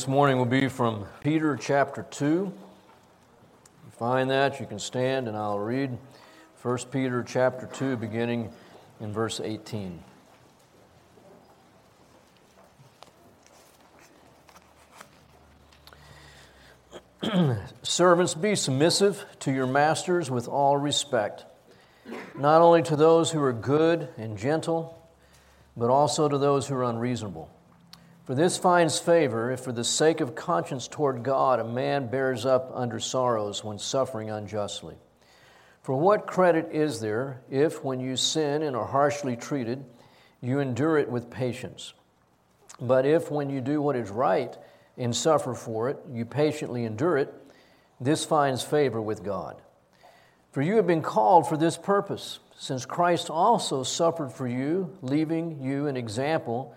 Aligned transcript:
This 0.00 0.08
morning 0.08 0.38
will 0.38 0.46
be 0.46 0.66
from 0.66 1.04
Peter 1.20 1.58
chapter 1.60 2.06
2. 2.10 2.24
You 2.24 2.54
find 3.98 4.30
that, 4.30 4.58
you 4.58 4.64
can 4.64 4.78
stand 4.78 5.28
and 5.28 5.36
I'll 5.36 5.58
read 5.58 5.98
1 6.62 6.78
Peter 6.90 7.22
chapter 7.22 7.66
2, 7.66 7.98
beginning 7.98 8.50
in 8.98 9.12
verse 9.12 9.42
18. 9.44 10.02
Servants, 17.82 18.32
be 18.32 18.54
submissive 18.54 19.26
to 19.40 19.52
your 19.52 19.66
masters 19.66 20.30
with 20.30 20.48
all 20.48 20.78
respect, 20.78 21.44
not 22.34 22.62
only 22.62 22.82
to 22.84 22.96
those 22.96 23.32
who 23.32 23.42
are 23.42 23.52
good 23.52 24.08
and 24.16 24.38
gentle, 24.38 24.98
but 25.76 25.90
also 25.90 26.26
to 26.26 26.38
those 26.38 26.66
who 26.68 26.74
are 26.74 26.84
unreasonable. 26.84 27.50
For 28.30 28.36
this 28.36 28.56
finds 28.56 28.96
favor 28.96 29.50
if, 29.50 29.58
for 29.58 29.72
the 29.72 29.82
sake 29.82 30.20
of 30.20 30.36
conscience 30.36 30.86
toward 30.86 31.24
God, 31.24 31.58
a 31.58 31.64
man 31.64 32.06
bears 32.06 32.46
up 32.46 32.70
under 32.72 33.00
sorrows 33.00 33.64
when 33.64 33.76
suffering 33.76 34.30
unjustly. 34.30 34.94
For 35.82 35.96
what 35.96 36.28
credit 36.28 36.68
is 36.70 37.00
there 37.00 37.42
if, 37.50 37.82
when 37.82 37.98
you 37.98 38.14
sin 38.14 38.62
and 38.62 38.76
are 38.76 38.86
harshly 38.86 39.34
treated, 39.34 39.84
you 40.40 40.60
endure 40.60 40.96
it 40.96 41.10
with 41.10 41.28
patience? 41.28 41.92
But 42.80 43.04
if, 43.04 43.32
when 43.32 43.50
you 43.50 43.60
do 43.60 43.82
what 43.82 43.96
is 43.96 44.10
right 44.10 44.56
and 44.96 45.12
suffer 45.16 45.52
for 45.52 45.88
it, 45.88 45.98
you 46.12 46.24
patiently 46.24 46.84
endure 46.84 47.16
it, 47.16 47.34
this 48.00 48.24
finds 48.24 48.62
favor 48.62 49.02
with 49.02 49.24
God. 49.24 49.60
For 50.52 50.62
you 50.62 50.76
have 50.76 50.86
been 50.86 51.02
called 51.02 51.48
for 51.48 51.56
this 51.56 51.76
purpose, 51.76 52.38
since 52.56 52.86
Christ 52.86 53.28
also 53.28 53.82
suffered 53.82 54.30
for 54.30 54.46
you, 54.46 54.96
leaving 55.02 55.60
you 55.60 55.88
an 55.88 55.96
example 55.96 56.76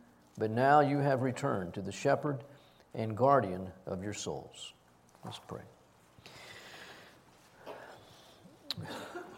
but 0.37 0.51
now 0.51 0.79
you 0.79 0.97
have 0.97 1.21
returned 1.21 1.73
to 1.73 1.81
the 1.81 1.91
shepherd 1.91 2.43
and 2.93 3.15
guardian 3.15 3.67
of 3.85 4.03
your 4.03 4.13
souls. 4.13 4.73
Let's 5.23 5.39
pray. 5.47 5.61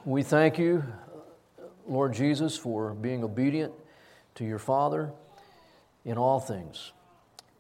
We 0.06 0.24
thank 0.24 0.58
you, 0.58 0.84
Lord 1.88 2.14
Jesus, 2.14 2.58
for 2.58 2.94
being 2.94 3.24
obedient 3.24 3.74
to 4.36 4.46
your 4.46 4.60
Father 4.60 5.12
in 6.06 6.18
all 6.18 6.40
things, 6.40 6.92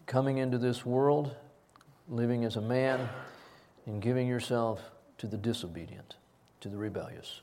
coming 0.05 0.37
into 0.37 0.57
this 0.57 0.85
world, 0.85 1.35
living 2.09 2.45
as 2.45 2.55
a 2.55 2.61
man, 2.61 3.09
and 3.85 4.01
giving 4.01 4.27
yourself 4.27 4.81
to 5.17 5.27
the 5.27 5.37
disobedient, 5.37 6.15
to 6.61 6.69
the 6.69 6.77
rebellious. 6.77 7.41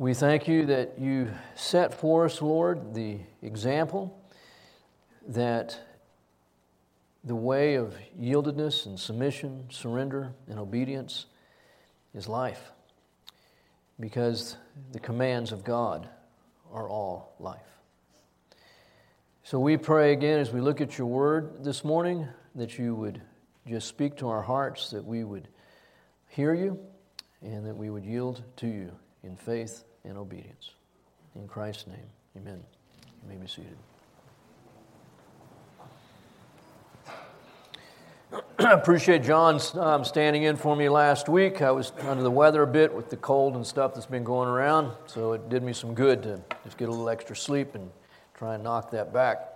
We 0.00 0.14
thank 0.14 0.48
you 0.48 0.64
that 0.64 0.98
you 0.98 1.30
set 1.54 1.92
for 1.92 2.24
us, 2.24 2.40
Lord, 2.40 2.94
the 2.94 3.18
example 3.42 4.18
that 5.28 5.78
the 7.22 7.34
way 7.34 7.74
of 7.74 7.94
yieldedness 8.18 8.86
and 8.86 8.98
submission, 8.98 9.66
surrender, 9.68 10.32
and 10.48 10.58
obedience 10.58 11.26
is 12.14 12.28
life. 12.28 12.72
Because 14.00 14.56
the 14.92 15.00
commands 15.00 15.52
of 15.52 15.64
God 15.64 16.08
are 16.72 16.88
all 16.88 17.34
life. 17.38 17.60
So 19.42 19.60
we 19.60 19.76
pray 19.76 20.14
again 20.14 20.38
as 20.38 20.50
we 20.50 20.62
look 20.62 20.80
at 20.80 20.96
your 20.96 21.08
word 21.08 21.62
this 21.62 21.84
morning 21.84 22.26
that 22.54 22.78
you 22.78 22.94
would 22.94 23.20
just 23.66 23.86
speak 23.86 24.16
to 24.16 24.28
our 24.30 24.40
hearts, 24.40 24.88
that 24.92 25.04
we 25.04 25.24
would 25.24 25.46
hear 26.26 26.54
you, 26.54 26.80
and 27.42 27.66
that 27.66 27.76
we 27.76 27.90
would 27.90 28.06
yield 28.06 28.42
to 28.56 28.66
you 28.66 28.92
in 29.22 29.36
faith 29.36 29.84
and 30.04 30.16
obedience. 30.16 30.70
In 31.34 31.46
Christ's 31.46 31.86
name, 31.86 32.08
amen. 32.36 32.62
You 33.22 33.28
may 33.28 33.36
be 33.36 33.46
seated. 33.46 33.76
I 38.58 38.72
appreciate 38.72 39.22
John 39.22 39.60
um, 39.74 40.04
standing 40.04 40.44
in 40.44 40.56
for 40.56 40.76
me 40.76 40.88
last 40.88 41.28
week. 41.28 41.62
I 41.62 41.70
was 41.70 41.92
under 42.02 42.22
the 42.22 42.30
weather 42.30 42.62
a 42.62 42.66
bit 42.66 42.92
with 42.92 43.10
the 43.10 43.16
cold 43.16 43.56
and 43.56 43.66
stuff 43.66 43.94
that's 43.94 44.06
been 44.06 44.24
going 44.24 44.48
around, 44.48 44.92
so 45.06 45.32
it 45.32 45.48
did 45.48 45.62
me 45.62 45.72
some 45.72 45.94
good 45.94 46.22
to 46.22 46.40
just 46.64 46.78
get 46.78 46.88
a 46.88 46.90
little 46.90 47.08
extra 47.08 47.34
sleep 47.34 47.74
and 47.74 47.90
try 48.34 48.54
and 48.54 48.62
knock 48.62 48.90
that 48.92 49.12
back. 49.12 49.48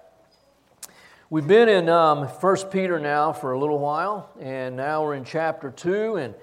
We've 1.31 1.47
been 1.47 1.69
in 1.69 1.89
um, 1.89 2.27
1 2.27 2.57
Peter 2.71 2.99
now 2.99 3.33
for 3.33 3.53
a 3.53 3.59
little 3.59 3.79
while, 3.79 4.31
and 4.41 4.77
now 4.77 5.03
we're 5.03 5.15
in 5.15 5.25
chapter 5.25 5.71
2, 5.71 6.17
and 6.17 6.35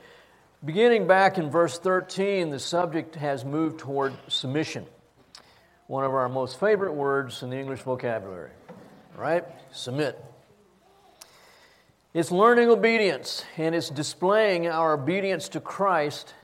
Beginning 0.64 1.08
back 1.08 1.40
in 1.40 1.50
verse 1.50 1.80
13, 1.80 2.52
the 2.52 2.60
subject 2.60 3.16
has 3.16 3.44
moved 3.44 3.80
toward 3.80 4.14
submission, 4.28 4.86
one 5.88 6.04
of 6.04 6.14
our 6.14 6.30
most 6.30 6.60
favorite 6.60 6.94
words 6.94 7.42
in 7.42 7.50
the 7.50 7.58
English 7.58 7.80
vocabulary, 7.80 8.52
right? 9.18 9.44
Submit. 9.72 10.24
It's 12.14 12.30
learning 12.30 12.70
obedience, 12.70 13.44
and 13.58 13.74
it's 13.74 13.90
displaying 13.90 14.68
our 14.68 14.94
obedience 14.94 15.50
to 15.50 15.60
Christ 15.60 16.36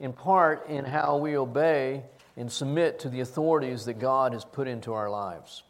in 0.00 0.14
part 0.14 0.70
in 0.70 0.86
how 0.86 1.18
we 1.18 1.36
obey 1.36 2.04
and 2.38 2.50
submit 2.50 3.00
to 3.00 3.10
the 3.10 3.20
authorities 3.20 3.84
that 3.84 3.98
God 3.98 4.32
has 4.32 4.46
put 4.46 4.66
into 4.66 4.94
our 4.94 5.10
lives. 5.10 5.62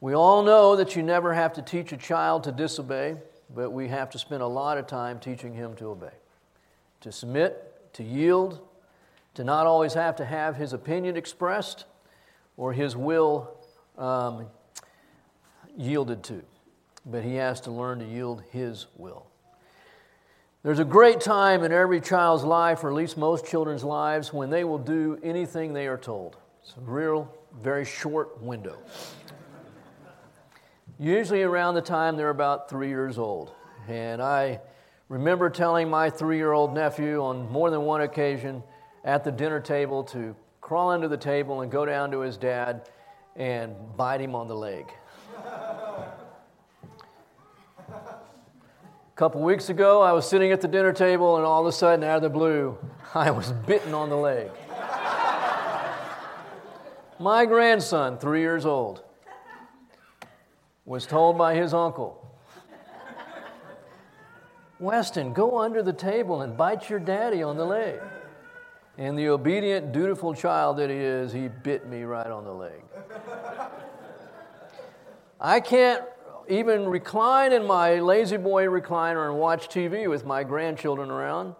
We 0.00 0.14
all 0.14 0.44
know 0.44 0.76
that 0.76 0.94
you 0.94 1.02
never 1.02 1.34
have 1.34 1.54
to 1.54 1.62
teach 1.62 1.90
a 1.90 1.96
child 1.96 2.44
to 2.44 2.52
disobey, 2.52 3.16
but 3.52 3.72
we 3.72 3.88
have 3.88 4.10
to 4.10 4.20
spend 4.20 4.42
a 4.42 4.46
lot 4.46 4.78
of 4.78 4.86
time 4.86 5.18
teaching 5.18 5.52
him 5.52 5.74
to 5.78 5.86
obey 5.86 6.12
to 7.06 7.12
submit, 7.12 7.92
to 7.92 8.02
yield, 8.02 8.58
to 9.34 9.44
not 9.44 9.64
always 9.64 9.94
have 9.94 10.16
to 10.16 10.24
have 10.24 10.56
his 10.56 10.72
opinion 10.72 11.16
expressed 11.16 11.84
or 12.56 12.72
his 12.72 12.96
will 12.96 13.56
um, 13.96 14.46
yielded 15.76 16.24
to, 16.24 16.42
but 17.04 17.22
he 17.22 17.36
has 17.36 17.60
to 17.60 17.70
learn 17.70 18.00
to 18.00 18.04
yield 18.04 18.42
his 18.50 18.88
will. 18.96 19.28
There's 20.64 20.80
a 20.80 20.84
great 20.84 21.20
time 21.20 21.62
in 21.62 21.70
every 21.70 22.00
child's 22.00 22.42
life, 22.42 22.82
or 22.82 22.88
at 22.88 22.96
least 22.96 23.16
most 23.16 23.46
children's 23.46 23.84
lives, 23.84 24.32
when 24.32 24.50
they 24.50 24.64
will 24.64 24.76
do 24.76 25.16
anything 25.22 25.72
they 25.72 25.86
are 25.86 25.96
told. 25.96 26.36
It's 26.64 26.74
a 26.76 26.80
real, 26.80 27.32
very 27.62 27.84
short 27.84 28.42
window. 28.42 28.76
Usually 30.98 31.44
around 31.44 31.76
the 31.76 31.82
time 31.82 32.16
they're 32.16 32.30
about 32.30 32.68
three 32.68 32.88
years 32.88 33.16
old. 33.16 33.52
And 33.86 34.20
I 34.20 34.60
remember 35.08 35.50
telling 35.50 35.88
my 35.88 36.10
three 36.10 36.36
year 36.36 36.52
old 36.52 36.74
nephew 36.74 37.22
on 37.22 37.50
more 37.50 37.70
than 37.70 37.82
one 37.82 38.00
occasion 38.00 38.62
at 39.04 39.24
the 39.24 39.30
dinner 39.30 39.60
table 39.60 40.02
to 40.04 40.34
crawl 40.60 40.90
under 40.90 41.08
the 41.08 41.16
table 41.16 41.60
and 41.60 41.70
go 41.70 41.86
down 41.86 42.10
to 42.10 42.20
his 42.20 42.36
dad 42.36 42.88
and 43.36 43.74
bite 43.96 44.20
him 44.20 44.34
on 44.34 44.48
the 44.48 44.56
leg. 44.56 44.90
A 47.88 49.18
couple 49.18 49.40
weeks 49.42 49.70
ago, 49.70 50.02
I 50.02 50.12
was 50.12 50.28
sitting 50.28 50.52
at 50.52 50.60
the 50.60 50.68
dinner 50.68 50.92
table, 50.92 51.36
and 51.36 51.44
all 51.46 51.62
of 51.62 51.66
a 51.66 51.72
sudden, 51.72 52.04
out 52.04 52.16
of 52.16 52.22
the 52.22 52.28
blue, 52.28 52.76
I 53.14 53.30
was 53.30 53.52
bitten 53.52 53.94
on 53.94 54.10
the 54.10 54.16
leg. 54.16 54.50
My 57.18 57.46
grandson, 57.46 58.18
three 58.18 58.40
years 58.40 58.66
old, 58.66 59.02
was 60.84 61.06
told 61.06 61.38
by 61.38 61.54
his 61.54 61.72
uncle 61.72 62.25
Weston, 64.78 65.32
go 65.32 65.58
under 65.58 65.82
the 65.82 65.92
table 65.92 66.42
and 66.42 66.56
bite 66.56 66.90
your 66.90 66.98
daddy 66.98 67.42
on 67.42 67.56
the 67.56 67.64
leg. 67.64 68.00
And 68.98 69.18
the 69.18 69.28
obedient, 69.28 69.92
dutiful 69.92 70.34
child 70.34 70.78
that 70.78 70.90
he 70.90 70.96
is, 70.96 71.32
he 71.32 71.48
bit 71.48 71.86
me 71.86 72.02
right 72.02 72.30
on 72.30 72.44
the 72.44 72.52
leg. 72.52 72.82
I 75.40 75.60
can't 75.60 76.02
even 76.48 76.86
recline 76.86 77.52
in 77.52 77.66
my 77.66 77.98
La-Z-Boy 77.98 78.64
recliner 78.66 79.28
and 79.28 79.38
watch 79.38 79.68
TV 79.68 80.08
with 80.08 80.24
my 80.24 80.44
grandchildren 80.44 81.10
around 81.10 81.54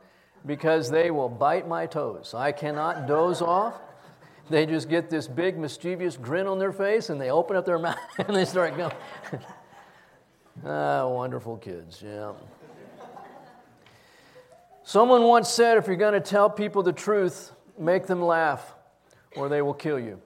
because 0.47 0.91
they 0.91 1.11
will 1.11 1.29
bite 1.29 1.69
my 1.69 1.87
toes. 1.87 2.33
I 2.35 2.53
cannot 2.53 3.07
doze 3.07 3.43
off. 3.43 3.75
They 4.49 4.65
just 4.65 4.89
get 4.89 5.11
this 5.11 5.27
big, 5.27 5.59
mischievous 5.59 6.17
grin 6.17 6.47
on 6.47 6.59
their 6.59 6.73
face 6.73 7.11
and 7.11 7.21
they 7.21 7.31
open 7.31 7.57
up 7.57 7.67
their 7.67 7.79
mouth 7.81 7.99
and 8.19 8.35
they 8.35 8.45
start 8.45 8.77
going. 8.77 8.95
ah, 10.65 11.07
wonderful 11.09 11.57
kids, 11.57 12.01
yeah. 12.03 12.33
Someone 14.89 15.25
once 15.25 15.49
said 15.49 15.79
if 15.79 15.89
you're 15.89 15.97
going 15.97 16.15
to 16.15 16.21
tell 16.21 16.49
people 16.49 16.85
the 16.85 16.93
truth, 16.93 17.51
make 17.77 18.07
them 18.07 18.23
laugh 18.23 18.73
or 19.35 19.49
they 19.49 19.61
will 19.61 19.75
kill 19.75 19.99
you. 19.99 20.23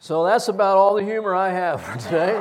So 0.00 0.22
that's 0.26 0.48
about 0.48 0.76
all 0.76 0.96
the 0.96 1.02
humor 1.02 1.34
I 1.34 1.48
have 1.48 1.80
for 1.80 1.98
today. 1.98 2.38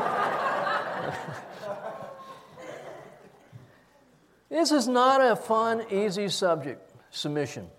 this 4.50 4.74
is 4.74 4.86
not 4.86 5.22
a 5.22 5.38
fun, 5.38 5.86
easy 5.92 6.28
subject, 6.28 6.92
submission. 7.10 7.70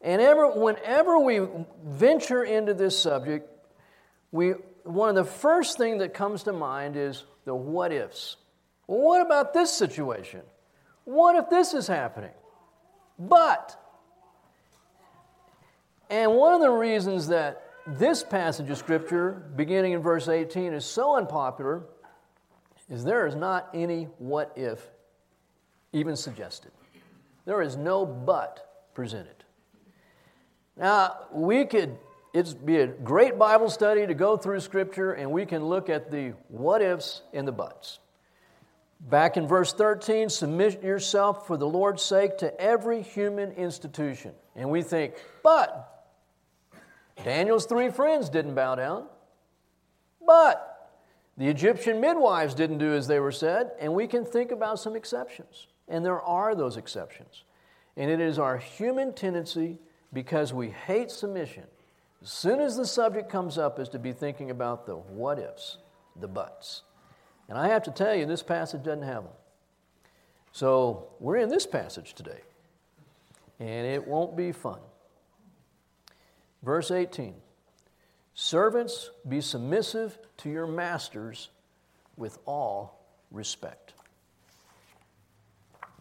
And 0.00 0.22
ever, 0.22 0.48
whenever 0.48 1.18
we 1.18 1.40
venture 1.84 2.44
into 2.44 2.72
this 2.72 2.96
subject, 2.96 3.50
we, 4.30 4.50
one 4.84 5.08
of 5.08 5.16
the 5.16 5.24
first 5.24 5.76
things 5.76 5.98
that 5.98 6.14
comes 6.14 6.44
to 6.44 6.52
mind 6.52 6.96
is 6.96 7.24
the 7.44 7.54
what 7.54 7.92
ifs. 7.92 8.36
Well, 8.86 9.00
what 9.00 9.24
about 9.24 9.54
this 9.54 9.70
situation? 9.70 10.42
What 11.04 11.36
if 11.36 11.50
this 11.50 11.74
is 11.74 11.86
happening? 11.86 12.30
But, 13.18 13.78
and 16.10 16.34
one 16.34 16.54
of 16.54 16.60
the 16.60 16.70
reasons 16.70 17.28
that 17.28 17.62
this 17.86 18.22
passage 18.22 18.70
of 18.70 18.78
Scripture, 18.78 19.50
beginning 19.56 19.92
in 19.92 20.00
verse 20.00 20.28
18, 20.28 20.72
is 20.72 20.84
so 20.84 21.16
unpopular 21.16 21.84
is 22.88 23.04
there 23.04 23.26
is 23.26 23.34
not 23.34 23.68
any 23.74 24.04
what 24.18 24.52
if 24.56 24.90
even 25.92 26.16
suggested. 26.16 26.70
There 27.44 27.62
is 27.62 27.76
no 27.76 28.06
but 28.06 28.90
presented. 28.94 29.44
Now, 30.76 31.26
we 31.32 31.64
could, 31.64 31.96
it'd 32.32 32.64
be 32.64 32.78
a 32.78 32.86
great 32.86 33.38
Bible 33.38 33.68
study 33.68 34.06
to 34.06 34.14
go 34.14 34.36
through 34.36 34.60
Scripture 34.60 35.12
and 35.12 35.30
we 35.30 35.46
can 35.46 35.64
look 35.64 35.88
at 35.88 36.10
the 36.10 36.34
what 36.48 36.82
ifs 36.82 37.22
and 37.32 37.46
the 37.46 37.52
buts. 37.52 37.98
Back 39.00 39.36
in 39.36 39.48
verse 39.48 39.72
13, 39.72 40.28
submit 40.28 40.82
yourself 40.82 41.46
for 41.46 41.56
the 41.56 41.66
Lord's 41.66 42.02
sake 42.02 42.38
to 42.38 42.60
every 42.60 43.02
human 43.02 43.50
institution. 43.52 44.32
And 44.54 44.70
we 44.70 44.82
think, 44.82 45.14
but 45.42 46.06
Daniel's 47.24 47.66
three 47.66 47.90
friends 47.90 48.28
didn't 48.28 48.54
bow 48.54 48.76
down. 48.76 49.06
But 50.24 50.90
the 51.36 51.48
Egyptian 51.48 52.00
midwives 52.00 52.54
didn't 52.54 52.78
do 52.78 52.94
as 52.94 53.08
they 53.08 53.18
were 53.18 53.32
said, 53.32 53.72
and 53.80 53.92
we 53.92 54.06
can 54.06 54.24
think 54.24 54.52
about 54.52 54.78
some 54.78 54.94
exceptions. 54.94 55.66
And 55.88 56.04
there 56.04 56.20
are 56.20 56.54
those 56.54 56.76
exceptions. 56.76 57.44
And 57.96 58.10
it 58.10 58.20
is 58.20 58.38
our 58.38 58.56
human 58.56 59.12
tendency, 59.12 59.78
because 60.12 60.52
we 60.52 60.70
hate 60.70 61.10
submission, 61.10 61.64
as 62.22 62.30
soon 62.30 62.60
as 62.60 62.76
the 62.76 62.86
subject 62.86 63.28
comes 63.28 63.58
up, 63.58 63.80
is 63.80 63.88
to 63.90 63.98
be 63.98 64.12
thinking 64.12 64.50
about 64.50 64.86
the 64.86 64.94
what 64.94 65.38
ifs, 65.38 65.78
the 66.14 66.28
buts. 66.28 66.82
And 67.48 67.58
I 67.58 67.68
have 67.68 67.82
to 67.84 67.90
tell 67.90 68.14
you, 68.14 68.26
this 68.26 68.42
passage 68.42 68.84
doesn't 68.84 69.02
have 69.02 69.24
them. 69.24 69.32
So 70.52 71.08
we're 71.18 71.38
in 71.38 71.48
this 71.48 71.66
passage 71.66 72.14
today, 72.14 72.40
and 73.58 73.86
it 73.86 74.06
won't 74.06 74.36
be 74.36 74.52
fun. 74.52 74.78
Verse 76.62 76.90
18 76.90 77.34
Servants, 78.34 79.10
be 79.28 79.40
submissive 79.40 80.16
to 80.38 80.48
your 80.48 80.66
masters 80.66 81.50
with 82.16 82.38
all 82.46 83.04
respect. 83.30 83.94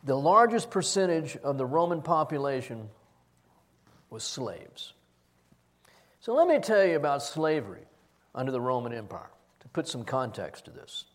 The 0.03 0.15
largest 0.15 0.69
percentage 0.69 1.35
of 1.37 1.57
the 1.57 1.65
Roman 1.65 2.01
population 2.01 2.89
was 4.09 4.23
slaves. 4.23 4.93
So 6.21 6.35
let 6.35 6.47
me 6.47 6.59
tell 6.59 6.85
you 6.85 6.95
about 6.95 7.23
slavery 7.23 7.83
under 8.35 8.51
the 8.51 8.61
Roman 8.61 8.93
Empire 8.93 9.31
to 9.61 9.67
put 9.69 9.87
some 9.87 10.03
context 10.03 10.65
to 10.65 10.71
this. 10.71 11.05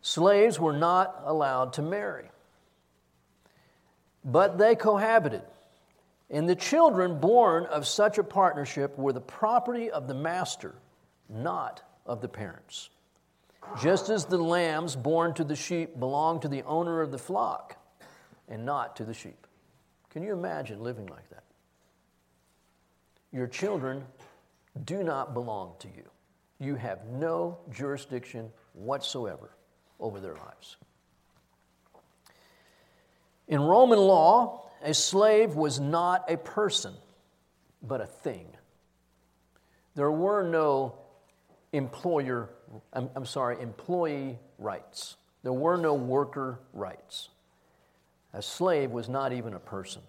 Slaves 0.00 0.58
were 0.58 0.72
not 0.72 1.22
allowed 1.26 1.74
to 1.74 1.82
marry, 1.82 2.30
but 4.24 4.56
they 4.56 4.74
cohabited. 4.74 5.42
And 6.30 6.48
the 6.48 6.56
children 6.56 7.20
born 7.20 7.66
of 7.66 7.86
such 7.86 8.16
a 8.16 8.24
partnership 8.24 8.96
were 8.98 9.12
the 9.12 9.20
property 9.20 9.90
of 9.90 10.08
the 10.08 10.14
master, 10.14 10.74
not 11.28 11.82
of 12.06 12.22
the 12.22 12.28
parents. 12.28 12.88
Just 13.78 14.08
as 14.08 14.24
the 14.24 14.38
lambs 14.38 14.96
born 14.96 15.34
to 15.34 15.44
the 15.44 15.56
sheep 15.56 15.98
belong 15.98 16.40
to 16.40 16.48
the 16.48 16.62
owner 16.62 17.02
of 17.02 17.12
the 17.12 17.18
flock 17.18 17.76
and 18.48 18.64
not 18.64 18.96
to 18.96 19.04
the 19.04 19.12
sheep. 19.12 19.46
Can 20.08 20.22
you 20.22 20.32
imagine 20.32 20.82
living 20.82 21.06
like 21.06 21.28
that? 21.28 21.44
Your 23.32 23.46
children 23.46 24.04
do 24.84 25.02
not 25.02 25.34
belong 25.34 25.74
to 25.80 25.88
you. 25.88 26.04
You 26.60 26.74
have 26.76 27.06
no 27.06 27.58
jurisdiction 27.70 28.50
whatsoever 28.72 29.50
over 30.00 30.20
their 30.20 30.34
lives. 30.34 30.76
In 33.46 33.60
Roman 33.60 33.98
law, 33.98 34.66
a 34.82 34.94
slave 34.94 35.54
was 35.54 35.80
not 35.80 36.30
a 36.30 36.36
person, 36.36 36.94
but 37.82 38.00
a 38.00 38.06
thing. 38.06 38.46
There 39.94 40.10
were 40.10 40.42
no 40.48 40.94
employer, 41.72 42.50
I'm, 42.92 43.10
I'm, 43.16 43.26
sorry, 43.26 43.60
employee 43.60 44.38
rights. 44.58 45.16
There 45.42 45.52
were 45.52 45.76
no 45.76 45.94
worker 45.94 46.60
rights. 46.72 47.30
A 48.32 48.42
slave 48.42 48.90
was 48.90 49.08
not 49.08 49.32
even 49.32 49.54
a 49.54 49.58
person. 49.58 50.02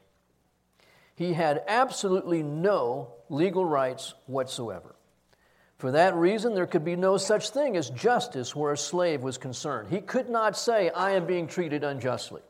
He 1.20 1.34
had 1.34 1.64
absolutely 1.68 2.44
no 2.44 3.12
legal 3.28 3.66
rights 3.66 4.14
whatsoever. 4.26 4.96
For 5.78 5.92
that 5.92 6.16
reason, 6.16 6.56
there 6.56 6.66
could 6.66 6.86
be 6.86 6.96
no 6.96 7.18
such 7.18 7.50
thing 7.50 7.76
as 7.76 7.90
justice 7.90 8.56
where 8.56 8.72
a 8.72 8.78
slave 8.78 9.22
was 9.22 9.38
concerned. 9.38 9.90
He 9.90 10.00
could 10.00 10.30
not 10.30 10.58
say, 10.58 10.90
I 10.92 11.12
am 11.12 11.26
being 11.26 11.46
treated 11.46 11.84
unjustly. 11.84 12.42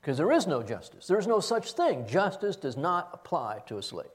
Because 0.00 0.16
there 0.18 0.30
is 0.30 0.46
no 0.46 0.62
justice. 0.62 1.08
There's 1.08 1.26
no 1.26 1.40
such 1.40 1.72
thing. 1.72 2.06
Justice 2.06 2.54
does 2.54 2.76
not 2.76 3.10
apply 3.12 3.64
to 3.66 3.78
a 3.78 3.82
slave. 3.82 4.06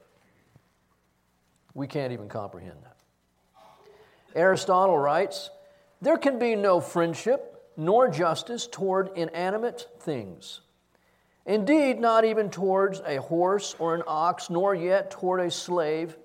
We 1.74 1.86
can't 1.86 2.14
even 2.14 2.30
comprehend 2.30 2.78
that. 2.82 2.96
Aristotle 4.34 4.96
writes 4.96 5.50
There 6.00 6.16
can 6.16 6.38
be 6.38 6.56
no 6.56 6.80
friendship 6.80 7.62
nor 7.76 8.08
justice 8.08 8.66
toward 8.66 9.10
inanimate 9.16 9.86
things. 10.00 10.62
Indeed, 11.46 12.00
not 12.00 12.24
even 12.24 12.50
towards 12.50 13.00
a 13.04 13.16
horse 13.16 13.74
or 13.78 13.94
an 13.94 14.02
ox, 14.06 14.48
nor 14.48 14.74
yet 14.74 15.10
toward 15.10 15.40
a 15.40 15.50
slave 15.50 16.16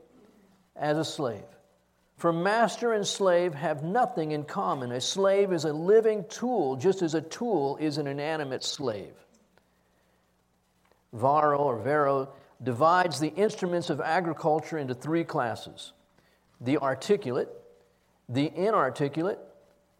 as 0.75 0.98
a 0.98 1.04
slave. 1.04 1.44
For 2.18 2.33
master 2.33 2.94
and 2.94 3.07
slave 3.07 3.54
have 3.54 3.83
nothing 3.83 4.31
in 4.31 4.44
common. 4.44 4.92
A 4.92 5.01
slave 5.01 5.54
is 5.54 5.66
a 5.66 5.74
living 5.74 6.25
tool, 6.30 6.75
just 6.75 7.01
as 7.01 7.16
a 7.16 7.21
tool 7.21 7.77
is 7.77 7.98
an 7.98 8.07
inanimate 8.07 8.63
slave. 8.63 9.13
Varro 11.13 11.60
or 11.60 11.80
Varro 11.80 12.30
divides 12.62 13.19
the 13.19 13.33
instruments 13.33 13.89
of 13.89 14.01
agriculture 14.01 14.77
into 14.77 14.94
three 14.94 15.24
classes 15.24 15.94
the 16.62 16.77
articulate, 16.77 17.50
the 18.27 18.51
inarticulate, 18.54 19.40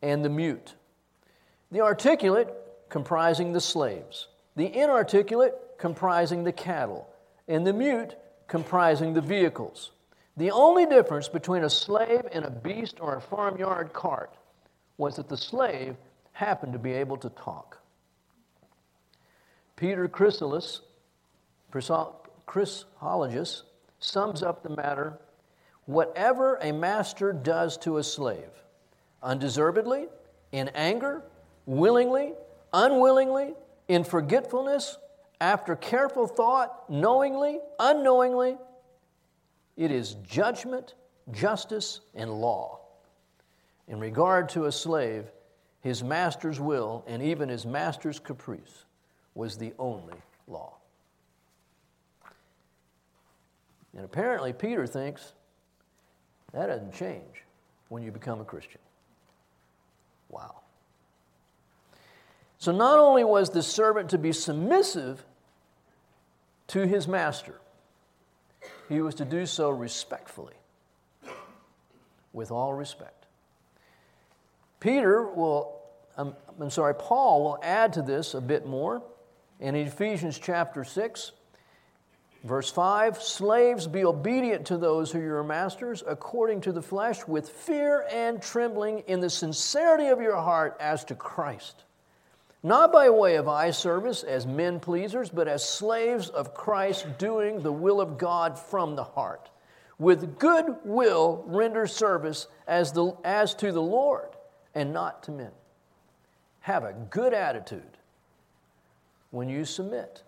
and 0.02 0.24
the 0.24 0.30
mute. 0.30 0.76
The 1.72 1.82
articulate 1.82 2.54
comprising 2.90 3.54
the 3.54 3.62
slaves, 3.62 4.28
the 4.56 4.66
inarticulate 4.66 5.54
comprising 5.78 6.44
the 6.44 6.52
cattle, 6.52 7.08
and 7.48 7.66
the 7.66 7.74
mute 7.74 8.16
comprising 8.48 9.14
the 9.14 9.22
vehicles. 9.22 9.92
The 10.38 10.52
only 10.52 10.86
difference 10.86 11.28
between 11.28 11.64
a 11.64 11.70
slave 11.70 12.28
and 12.32 12.46
a 12.46 12.50
beast 12.50 13.00
or 13.00 13.16
a 13.16 13.22
farmyard 13.22 13.94
cart 13.94 14.34
was 14.98 15.16
that 15.16 15.30
the 15.30 15.38
slave 15.38 15.96
happened 16.34 16.74
to 16.74 16.80
be 16.80 16.94
able 16.94 17.18
to 17.18 17.30
talk. 17.30 17.82
Peter 19.76 20.08
Chrysalis, 20.08 20.82
Chrysologus, 21.72 23.64
sums 24.00 24.44
up 24.44 24.64
the 24.64 24.70
matter 24.70 25.18
whatever 25.86 26.56
a 26.62 26.72
master 26.72 27.34
does 27.34 27.76
to 27.78 27.98
a 27.98 28.04
slave, 28.04 28.64
undeservedly, 29.24 30.08
in 30.52 30.68
anger, 30.70 31.24
willingly, 31.66 32.34
unwillingly, 32.72 33.54
in 33.90 34.04
forgetfulness, 34.04 34.98
after 35.42 35.76
careful 35.76 36.28
thought, 36.28 36.90
knowingly, 36.90 37.60
unknowingly, 37.80 38.56
it 39.76 39.92
is 39.92 40.14
judgment, 40.16 40.94
justice, 41.32 42.02
and 42.14 42.32
law. 42.32 42.80
In 43.88 44.00
regard 44.00 44.48
to 44.50 44.66
a 44.66 44.72
slave, 44.72 45.26
his 45.82 46.04
master's 46.04 46.60
will 46.60 47.04
and 47.08 47.24
even 47.24 47.50
his 47.50 47.66
master's 47.66 48.20
caprice 48.20 48.86
was 49.34 49.58
the 49.58 49.74
only 49.80 50.18
law. 50.48 50.76
And 53.96 54.06
apparently, 54.06 54.54
Peter 54.54 54.86
thinks 54.86 55.34
that 56.54 56.68
doesn't 56.68 56.94
change 56.94 57.44
when 57.88 58.04
you 58.04 58.12
become 58.12 58.40
a 58.40 58.46
Christian. 58.46 58.82
Wow. 60.30 60.62
So, 62.60 62.74
not 62.74 63.00
only 63.00 63.24
was 63.24 63.50
the 63.50 63.64
servant 63.64 64.10
to 64.10 64.18
be 64.18 64.34
submissive 64.34 65.24
to 66.68 66.86
his 66.86 67.08
master, 67.08 67.56
he 68.90 69.02
was 69.02 69.16
to 69.16 69.26
do 69.26 69.46
so 69.46 69.70
respectfully, 69.70 70.56
with 72.34 72.52
all 72.52 72.74
respect. 72.74 73.28
Peter 74.82 75.24
will, 75.24 75.80
I'm, 76.18 76.36
I'm, 76.60 76.70
sorry, 76.70 76.96
Paul 76.96 77.44
will 77.44 77.60
add 77.64 77.94
to 77.94 78.02
this 78.02 78.34
a 78.34 78.42
bit 78.42 78.66
more 78.66 79.04
in 79.62 79.76
Ephesians 79.76 80.38
chapter 80.38 80.84
6. 80.84 81.32
Verse 82.44 82.72
5 82.72 83.22
Slaves, 83.22 83.88
be 83.88 84.04
obedient 84.04 84.68
to 84.68 84.78
those 84.78 85.12
who 85.12 85.20
are 85.20 85.24
your 85.24 85.44
masters 85.44 86.04
according 86.06 86.62
to 86.62 86.74
the 86.74 86.82
flesh, 86.82 87.26
with 87.26 87.50
fear 87.50 88.06
and 88.12 88.42
trembling, 88.42 89.00
in 89.08 89.22
the 89.22 89.30
sincerity 89.30 90.08
of 90.08 90.22
your 90.22 90.38
heart 90.38 90.76
as 90.82 91.06
to 91.06 91.16
Christ. 91.16 91.84
Not 92.62 92.92
by 92.92 93.10
way 93.10 93.36
of 93.36 93.48
eye 93.48 93.72
service 93.72 94.24
as 94.24 94.46
men 94.46 94.80
pleasers, 94.80 95.30
but 95.30 95.48
as 95.48 95.68
slaves 95.68 96.30
of 96.30 96.54
Christ, 96.54 97.18
doing 97.18 97.62
the 97.62 97.72
will 97.72 98.02
of 98.02 98.18
God 98.18 98.60
from 98.60 98.96
the 98.96 99.04
heart. 99.04 99.50
With 99.98 100.38
good 100.38 100.76
will, 100.84 101.44
render 101.48 101.88
service 101.88 102.48
as, 102.68 102.92
the, 102.92 103.14
as 103.24 103.54
to 103.56 103.72
the 103.72 103.82
Lord 103.82 104.30
and 104.76 104.92
not 104.92 105.24
to 105.24 105.32
men. 105.32 105.52
Have 106.62 106.84
a 106.84 106.94
good 106.94 107.34
attitude 107.34 107.98
when 109.32 109.48
you 109.48 109.64
submit 109.64 110.24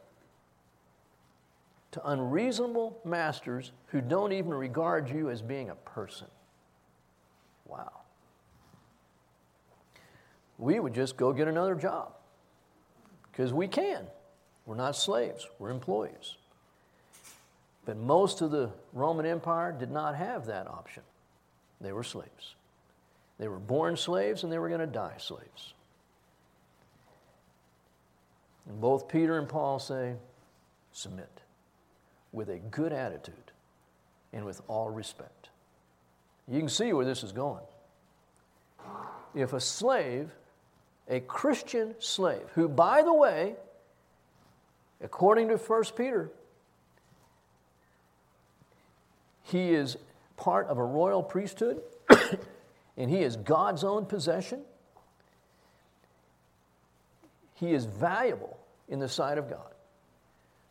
to 1.91 2.07
unreasonable 2.07 2.97
masters 3.03 3.73
who 3.87 3.99
don't 3.99 4.31
even 4.31 4.53
regard 4.53 5.09
you 5.09 5.29
as 5.29 5.41
being 5.41 5.69
a 5.69 5.75
person. 5.75 6.27
Wow. 7.65 7.91
We 10.57 10.79
would 10.79 10.93
just 10.93 11.17
go 11.17 11.33
get 11.33 11.49
another 11.49 11.75
job 11.75 12.13
because 13.41 13.53
we 13.53 13.67
can. 13.67 14.05
We're 14.67 14.75
not 14.75 14.95
slaves, 14.95 15.47
we're 15.57 15.71
employees. 15.71 16.35
But 17.85 17.97
most 17.97 18.41
of 18.41 18.51
the 18.51 18.69
Roman 18.93 19.25
Empire 19.25 19.71
did 19.71 19.89
not 19.89 20.15
have 20.15 20.45
that 20.45 20.67
option. 20.67 21.01
They 21.81 21.91
were 21.91 22.03
slaves. 22.03 22.53
They 23.39 23.47
were 23.47 23.57
born 23.57 23.97
slaves 23.97 24.43
and 24.43 24.53
they 24.53 24.59
were 24.59 24.67
going 24.69 24.81
to 24.81 24.85
die 24.85 25.15
slaves. 25.17 25.73
And 28.69 28.79
both 28.79 29.07
Peter 29.07 29.39
and 29.39 29.49
Paul 29.49 29.79
say, 29.79 30.13
submit 30.91 31.41
with 32.31 32.47
a 32.49 32.59
good 32.59 32.93
attitude 32.93 33.33
and 34.33 34.45
with 34.45 34.61
all 34.67 34.91
respect. 34.91 35.49
You 36.47 36.59
can 36.59 36.69
see 36.69 36.93
where 36.93 37.05
this 37.05 37.23
is 37.23 37.31
going. 37.31 37.63
If 39.33 39.53
a 39.53 39.59
slave, 39.59 40.29
a 41.11 41.19
Christian 41.19 41.93
slave, 41.99 42.41
who, 42.55 42.67
by 42.67 43.03
the 43.03 43.13
way, 43.13 43.55
according 45.03 45.49
to 45.49 45.57
1 45.57 45.83
Peter, 45.95 46.31
he 49.43 49.73
is 49.73 49.97
part 50.37 50.67
of 50.67 50.77
a 50.77 50.83
royal 50.83 51.21
priesthood 51.21 51.81
and 52.97 53.09
he 53.09 53.19
is 53.19 53.35
God's 53.35 53.83
own 53.83 54.05
possession. 54.05 54.61
He 57.55 57.73
is 57.73 57.85
valuable 57.85 58.57
in 58.87 58.99
the 58.99 59.09
sight 59.09 59.37
of 59.37 59.49
God. 59.49 59.73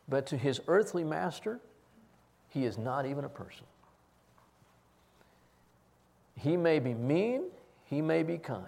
But 0.09 0.27
to 0.29 0.39
his 0.39 0.61
earthly 0.67 1.05
master, 1.05 1.61
he 2.49 2.65
is 2.65 2.79
not 2.79 3.07
even 3.07 3.25
a 3.25 3.29
person. 3.29 3.67
He 6.37 6.57
may 6.57 6.79
be 6.79 6.95
mean, 6.95 7.43
he 7.85 8.01
may 8.01 8.23
be 8.23 8.39
kind, 8.39 8.67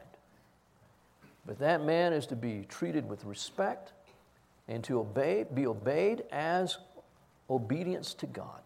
but 1.47 1.59
that 1.59 1.85
man 1.85 2.13
is 2.13 2.27
to 2.27 2.37
be 2.37 2.65
treated 2.69 3.09
with 3.09 3.25
respect 3.25 3.93
and 4.69 4.83
to 4.85 5.01
obey, 5.01 5.45
be 5.55 5.67
obeyed 5.67 6.23
as 6.31 6.79
obedience 7.51 8.15
to 8.15 8.27
God, 8.27 8.61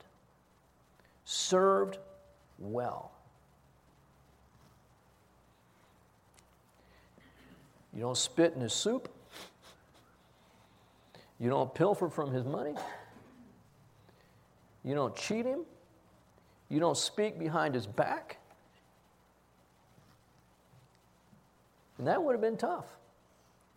served 1.25 1.99
well. 2.59 3.13
You 7.95 8.03
don't 8.03 8.17
spit 8.17 8.53
in 8.55 8.61
his 8.61 8.75
soup. 8.75 9.09
You 11.41 11.49
don't 11.49 11.75
pilfer 11.75 12.09
from 12.11 12.31
his 12.31 12.45
money. 12.45 12.75
You 14.85 14.95
don't 14.95 15.17
cheat 15.17 15.47
him. 15.47 15.61
You 16.69 16.79
don't 16.79 16.97
speak 16.97 17.39
behind 17.39 17.75
his 17.75 17.87
back. 17.87 18.39
And 21.99 22.07
that 22.07 22.23
would 22.23 22.33
have 22.33 22.41
been 22.41 22.57
tough. 22.57 22.87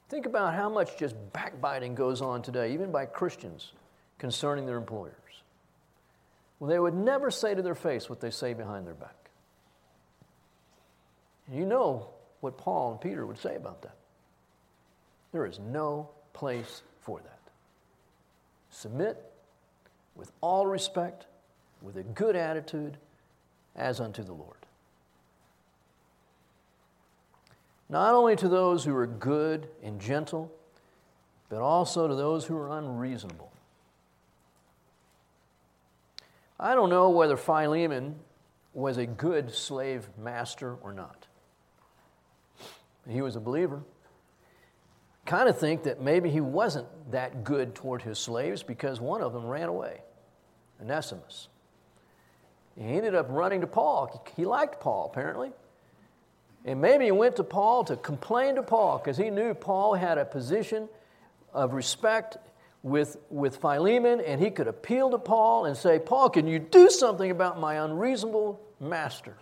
Think 0.09 0.25
about 0.25 0.53
how 0.53 0.69
much 0.69 0.97
just 0.97 1.15
backbiting 1.33 1.95
goes 1.95 2.21
on 2.21 2.41
today, 2.41 2.73
even 2.73 2.91
by 2.91 3.05
Christians, 3.05 3.71
concerning 4.17 4.65
their 4.65 4.77
employers. 4.77 5.13
Well, 6.59 6.69
they 6.69 6.79
would 6.79 6.95
never 6.95 7.31
say 7.31 7.55
to 7.55 7.61
their 7.61 7.75
face 7.75 8.09
what 8.09 8.19
they 8.19 8.31
say 8.31 8.53
behind 8.53 8.85
their 8.85 8.95
back. 8.95 9.29
And 11.47 11.57
you 11.57 11.65
know 11.65 12.09
what 12.41 12.57
Paul 12.57 12.91
and 12.91 13.01
Peter 13.01 13.25
would 13.25 13.37
say 13.37 13.55
about 13.55 13.81
that. 13.83 13.95
There 15.31 15.45
is 15.45 15.59
no 15.59 16.09
place 16.33 16.81
for 17.01 17.19
that. 17.19 17.39
Submit 18.71 19.23
with 20.15 20.31
all 20.41 20.65
respect, 20.65 21.25
with 21.81 21.97
a 21.97 22.03
good 22.03 22.35
attitude, 22.35 22.97
as 23.75 23.99
unto 23.99 24.23
the 24.23 24.33
Lord. 24.33 24.58
Not 27.89 28.13
only 28.13 28.35
to 28.35 28.47
those 28.47 28.83
who 28.83 28.95
are 28.95 29.07
good 29.07 29.67
and 29.83 29.99
gentle, 29.99 30.51
but 31.49 31.61
also 31.61 32.07
to 32.07 32.15
those 32.15 32.45
who 32.45 32.55
are 32.55 32.77
unreasonable. 32.77 33.51
I 36.59 36.75
don't 36.75 36.89
know 36.89 37.09
whether 37.09 37.37
Philemon 37.37 38.15
was 38.73 38.97
a 38.97 39.05
good 39.05 39.51
slave 39.53 40.07
master 40.17 40.75
or 40.75 40.93
not. 40.93 41.27
He 43.07 43.21
was 43.21 43.35
a 43.35 43.39
believer 43.39 43.81
kind 45.29 45.47
of 45.47 45.59
think 45.59 45.83
that 45.83 46.01
maybe 46.01 46.27
he 46.27 46.41
wasn't 46.41 46.87
that 47.11 47.43
good 47.43 47.75
toward 47.75 48.01
his 48.01 48.17
slaves 48.17 48.63
because 48.63 48.99
one 48.99 49.21
of 49.21 49.31
them 49.31 49.45
ran 49.45 49.69
away, 49.69 50.01
Onesimus. 50.81 51.49
He 52.75 52.83
ended 52.83 53.13
up 53.13 53.27
running 53.29 53.61
to 53.61 53.67
Paul. 53.67 54.25
He 54.35 54.45
liked 54.45 54.79
Paul, 54.79 55.11
apparently. 55.13 55.51
And 56.65 56.81
maybe 56.81 57.05
he 57.05 57.11
went 57.11 57.37
to 57.37 57.43
Paul 57.43 57.83
to 57.85 57.95
complain 57.95 58.55
to 58.55 58.63
Paul 58.63 58.97
because 58.97 59.17
he 59.17 59.29
knew 59.29 59.53
Paul 59.53 59.93
had 59.93 60.17
a 60.17 60.25
position 60.25 60.89
of 61.53 61.73
respect 61.73 62.37
with, 62.83 63.17
with 63.29 63.57
Philemon, 63.57 64.21
and 64.21 64.41
he 64.41 64.51
could 64.51 64.67
appeal 64.67 65.09
to 65.11 65.17
Paul 65.17 65.65
and 65.65 65.75
say, 65.75 65.99
Paul, 65.99 66.29
can 66.29 66.47
you 66.47 66.59
do 66.59 66.89
something 66.89 67.31
about 67.31 67.59
my 67.59 67.83
unreasonable 67.83 68.61
master? 68.79 69.35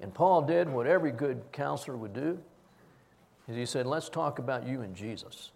And 0.00 0.12
Paul 0.12 0.42
did 0.42 0.68
what 0.68 0.86
every 0.86 1.12
good 1.12 1.42
counselor 1.52 1.96
would 1.96 2.12
do 2.12 2.40
he 3.56 3.66
said, 3.66 3.86
Let's 3.86 4.08
talk 4.08 4.38
about 4.38 4.66
you 4.66 4.82
and 4.82 4.94
Jesus. 4.94 5.50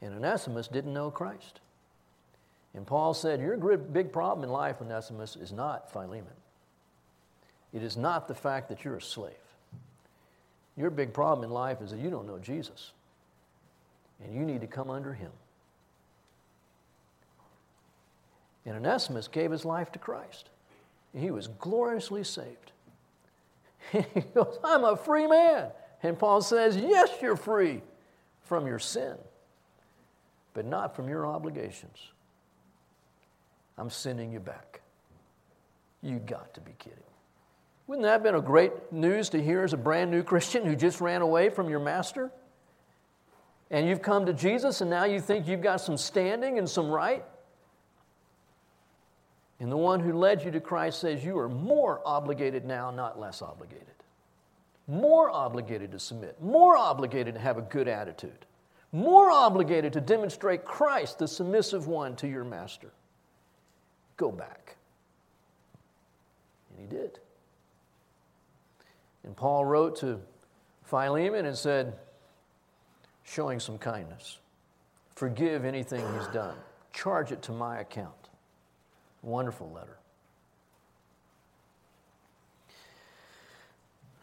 And 0.00 0.14
Onesimus 0.14 0.68
didn't 0.68 0.92
know 0.92 1.10
Christ. 1.10 1.60
And 2.74 2.86
Paul 2.86 3.14
said, 3.14 3.40
Your 3.40 3.56
big 3.76 4.12
problem 4.12 4.44
in 4.44 4.50
life, 4.50 4.80
Onesimus, 4.80 5.36
is 5.36 5.52
not 5.52 5.92
Philemon. 5.92 6.32
It 7.74 7.82
is 7.82 7.96
not 7.96 8.28
the 8.28 8.34
fact 8.34 8.68
that 8.68 8.84
you're 8.84 8.96
a 8.96 9.02
slave. 9.02 9.32
Your 10.76 10.90
big 10.90 11.12
problem 11.12 11.44
in 11.44 11.50
life 11.50 11.82
is 11.82 11.90
that 11.90 11.98
you 11.98 12.08
don't 12.08 12.26
know 12.26 12.38
Jesus. 12.38 12.92
And 14.22 14.34
you 14.34 14.44
need 14.44 14.60
to 14.60 14.66
come 14.66 14.90
under 14.90 15.12
him. 15.12 15.32
And 18.64 18.76
Onesimus 18.76 19.28
gave 19.28 19.50
his 19.50 19.64
life 19.64 19.92
to 19.92 19.98
Christ. 19.98 20.48
He 21.14 21.30
was 21.30 21.48
gloriously 21.48 22.24
saved. 22.24 22.72
he 23.92 24.20
goes, 24.34 24.58
I'm 24.64 24.84
a 24.84 24.96
free 24.96 25.26
man. 25.26 25.68
And 26.02 26.18
Paul 26.18 26.42
says, 26.42 26.76
Yes, 26.76 27.10
you're 27.20 27.36
free 27.36 27.82
from 28.42 28.66
your 28.66 28.78
sin, 28.78 29.16
but 30.54 30.64
not 30.64 30.96
from 30.96 31.08
your 31.08 31.26
obligations. 31.26 31.98
I'm 33.76 33.90
sending 33.90 34.32
you 34.32 34.40
back. 34.40 34.80
You 36.02 36.18
got 36.18 36.54
to 36.54 36.60
be 36.60 36.72
kidding. 36.78 36.98
Wouldn't 37.86 38.04
that 38.04 38.12
have 38.12 38.22
been 38.22 38.34
a 38.34 38.40
great 38.40 38.72
news 38.92 39.28
to 39.30 39.42
hear 39.42 39.62
as 39.62 39.72
a 39.72 39.76
brand 39.76 40.10
new 40.10 40.22
Christian 40.24 40.64
who 40.64 40.74
just 40.76 41.00
ran 41.00 41.22
away 41.22 41.50
from 41.50 41.68
your 41.68 41.80
master? 41.80 42.30
And 43.70 43.88
you've 43.88 44.02
come 44.02 44.26
to 44.26 44.32
Jesus 44.32 44.80
and 44.80 44.90
now 44.90 45.04
you 45.04 45.20
think 45.20 45.46
you've 45.46 45.62
got 45.62 45.80
some 45.80 45.96
standing 45.96 46.58
and 46.58 46.68
some 46.68 46.90
right? 46.90 47.24
And 49.60 49.70
the 49.70 49.76
one 49.76 50.00
who 50.00 50.12
led 50.12 50.44
you 50.44 50.50
to 50.50 50.60
Christ 50.60 51.00
says 51.00 51.24
you 51.24 51.38
are 51.38 51.48
more 51.48 52.00
obligated 52.04 52.64
now, 52.64 52.90
not 52.90 53.18
less 53.18 53.40
obligated 53.40 53.94
more 54.86 55.30
obligated 55.30 55.92
to 55.92 55.98
submit, 55.98 56.40
more 56.42 56.76
obligated 56.76 57.34
to 57.34 57.40
have 57.40 57.56
a 57.56 57.62
good 57.62 57.88
attitude, 57.88 58.46
more 58.92 59.30
obligated 59.30 59.92
to 59.94 60.00
demonstrate 60.00 60.64
Christ, 60.64 61.18
the 61.18 61.28
submissive 61.28 61.86
one, 61.86 62.16
to 62.16 62.28
your 62.28 62.44
master. 62.44 62.92
Go 64.16 64.30
back. 64.30 64.76
And 66.70 66.80
he 66.80 66.96
did. 66.96 67.18
And 69.24 69.36
Paul 69.36 69.64
wrote 69.64 69.96
to 70.00 70.20
Philemon 70.84 71.46
and 71.46 71.56
said, 71.56 71.94
showing 73.24 73.58
some 73.58 73.78
kindness, 73.78 74.38
forgive 75.14 75.64
anything 75.64 76.04
he's 76.18 76.28
done, 76.28 76.56
charge 76.92 77.32
it 77.32 77.42
to 77.42 77.52
my 77.52 77.80
account. 77.80 78.12
Wonderful 79.22 79.70
letter. 79.70 79.96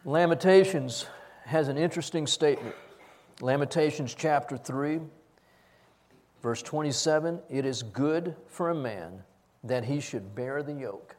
Lamentations 0.04 1.06
has 1.44 1.68
an 1.68 1.76
interesting 1.76 2.26
statement. 2.26 2.74
Lamentations 3.40 4.14
chapter 4.14 4.56
3. 4.56 5.00
Verse 6.42 6.62
27 6.62 7.40
It 7.50 7.64
is 7.64 7.82
good 7.82 8.34
for 8.48 8.70
a 8.70 8.74
man 8.74 9.22
that 9.64 9.84
he 9.84 10.00
should 10.00 10.34
bear 10.34 10.62
the 10.62 10.72
yoke 10.72 11.16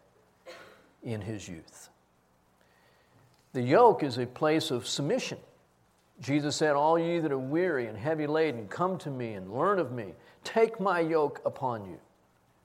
in 1.01 1.21
his 1.21 1.47
youth. 1.47 1.89
The 3.53 3.61
yoke 3.61 4.03
is 4.03 4.17
a 4.17 4.25
place 4.25 4.71
of 4.71 4.87
submission. 4.87 5.37
Jesus 6.19 6.55
said, 6.55 6.75
All 6.75 6.97
ye 6.97 7.19
that 7.19 7.31
are 7.31 7.37
weary 7.37 7.87
and 7.87 7.97
heavy 7.97 8.27
laden, 8.27 8.67
come 8.67 8.97
to 8.99 9.09
me 9.09 9.33
and 9.33 9.53
learn 9.53 9.79
of 9.79 9.91
me. 9.91 10.13
Take 10.43 10.79
my 10.79 10.99
yoke 10.99 11.41
upon 11.45 11.85
you. 11.85 11.99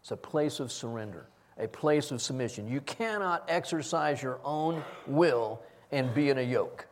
It's 0.00 0.10
a 0.10 0.16
place 0.16 0.60
of 0.60 0.72
surrender, 0.72 1.26
a 1.58 1.68
place 1.68 2.10
of 2.10 2.22
submission. 2.22 2.68
You 2.68 2.80
cannot 2.80 3.44
exercise 3.48 4.22
your 4.22 4.40
own 4.44 4.82
will 5.06 5.60
and 5.92 6.14
be 6.14 6.30
in 6.30 6.38
a 6.38 6.42
yoke. 6.42 6.86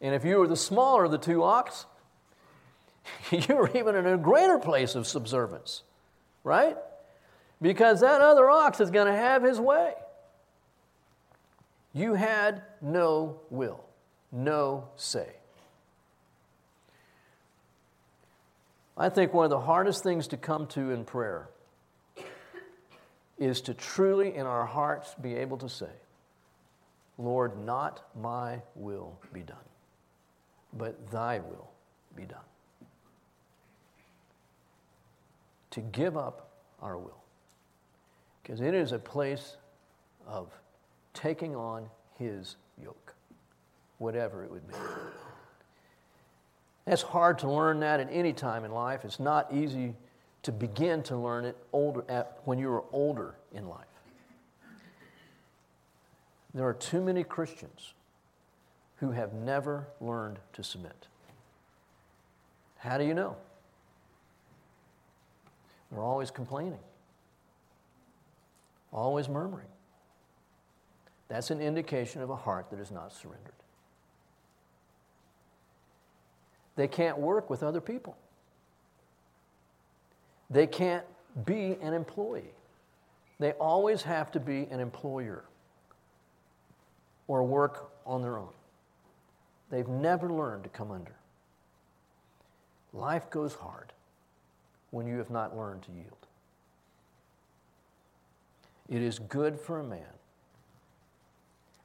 And 0.00 0.14
if 0.14 0.24
you 0.24 0.40
are 0.42 0.46
the 0.46 0.56
smaller 0.56 1.04
of 1.04 1.10
the 1.10 1.18
two 1.18 1.42
ox, 1.42 1.86
you're 3.30 3.70
even 3.76 3.96
in 3.96 4.06
a 4.06 4.18
greater 4.18 4.58
place 4.58 4.94
of 4.94 5.06
subservience, 5.06 5.82
right? 6.44 6.76
Because 7.60 8.00
that 8.00 8.20
other 8.20 8.48
ox 8.48 8.80
is 8.80 8.90
going 8.90 9.06
to 9.06 9.16
have 9.16 9.42
his 9.42 9.58
way. 9.58 9.94
You 11.96 12.12
had 12.12 12.60
no 12.82 13.40
will, 13.48 13.82
no 14.30 14.88
say. 14.96 15.28
I 18.98 19.08
think 19.08 19.32
one 19.32 19.44
of 19.44 19.50
the 19.50 19.60
hardest 19.60 20.02
things 20.02 20.26
to 20.28 20.36
come 20.36 20.66
to 20.68 20.90
in 20.90 21.06
prayer 21.06 21.48
is 23.38 23.62
to 23.62 23.72
truly 23.72 24.34
in 24.34 24.44
our 24.44 24.66
hearts 24.66 25.14
be 25.22 25.36
able 25.36 25.56
to 25.56 25.70
say, 25.70 25.88
Lord, 27.16 27.64
not 27.64 28.02
my 28.14 28.60
will 28.74 29.18
be 29.32 29.40
done, 29.40 29.56
but 30.74 31.10
thy 31.10 31.38
will 31.38 31.70
be 32.14 32.26
done. 32.26 32.38
To 35.70 35.80
give 35.80 36.18
up 36.18 36.50
our 36.82 36.98
will. 36.98 37.22
Because 38.42 38.60
it 38.60 38.74
is 38.74 38.92
a 38.92 38.98
place 38.98 39.56
of 40.26 40.50
taking 41.16 41.56
on 41.56 41.88
his 42.18 42.56
yoke, 42.80 43.14
whatever 43.98 44.44
it 44.44 44.50
would 44.50 44.68
be. 44.68 44.74
It's 46.86 47.02
hard 47.02 47.40
to 47.40 47.50
learn 47.50 47.80
that 47.80 47.98
at 47.98 48.08
any 48.12 48.32
time 48.32 48.64
in 48.64 48.70
life. 48.70 49.04
It's 49.04 49.18
not 49.18 49.52
easy 49.52 49.94
to 50.44 50.52
begin 50.52 51.02
to 51.04 51.16
learn 51.16 51.44
it 51.44 51.56
older, 51.72 52.04
at, 52.08 52.38
when 52.44 52.58
you 52.58 52.70
are 52.70 52.84
older 52.92 53.34
in 53.52 53.68
life. 53.68 53.86
There 56.54 56.66
are 56.66 56.74
too 56.74 57.00
many 57.02 57.24
Christians 57.24 57.94
who 58.96 59.10
have 59.10 59.32
never 59.32 59.88
learned 60.00 60.38
to 60.52 60.62
submit. 60.62 61.08
How 62.78 62.98
do 62.98 63.04
you 63.04 63.14
know? 63.14 63.36
They're 65.90 66.02
always 66.02 66.30
complaining, 66.30 66.78
always 68.92 69.28
murmuring. 69.28 69.66
That's 71.28 71.50
an 71.50 71.60
indication 71.60 72.22
of 72.22 72.30
a 72.30 72.36
heart 72.36 72.70
that 72.70 72.80
is 72.80 72.90
not 72.90 73.12
surrendered. 73.12 73.52
They 76.76 76.86
can't 76.88 77.18
work 77.18 77.50
with 77.50 77.62
other 77.62 77.80
people. 77.80 78.16
They 80.50 80.66
can't 80.66 81.04
be 81.44 81.76
an 81.80 81.92
employee. 81.92 82.52
They 83.38 83.52
always 83.52 84.02
have 84.02 84.30
to 84.32 84.40
be 84.40 84.68
an 84.70 84.78
employer 84.80 85.44
or 87.26 87.42
work 87.42 87.90
on 88.06 88.22
their 88.22 88.38
own. 88.38 88.52
They've 89.70 89.88
never 89.88 90.30
learned 90.30 90.62
to 90.64 90.70
come 90.70 90.92
under. 90.92 91.16
Life 92.92 93.30
goes 93.30 93.54
hard 93.54 93.92
when 94.90 95.06
you 95.06 95.18
have 95.18 95.30
not 95.30 95.56
learned 95.56 95.82
to 95.82 95.92
yield. 95.92 96.26
It 98.88 99.02
is 99.02 99.18
good 99.18 99.58
for 99.58 99.80
a 99.80 99.84
man 99.84 100.06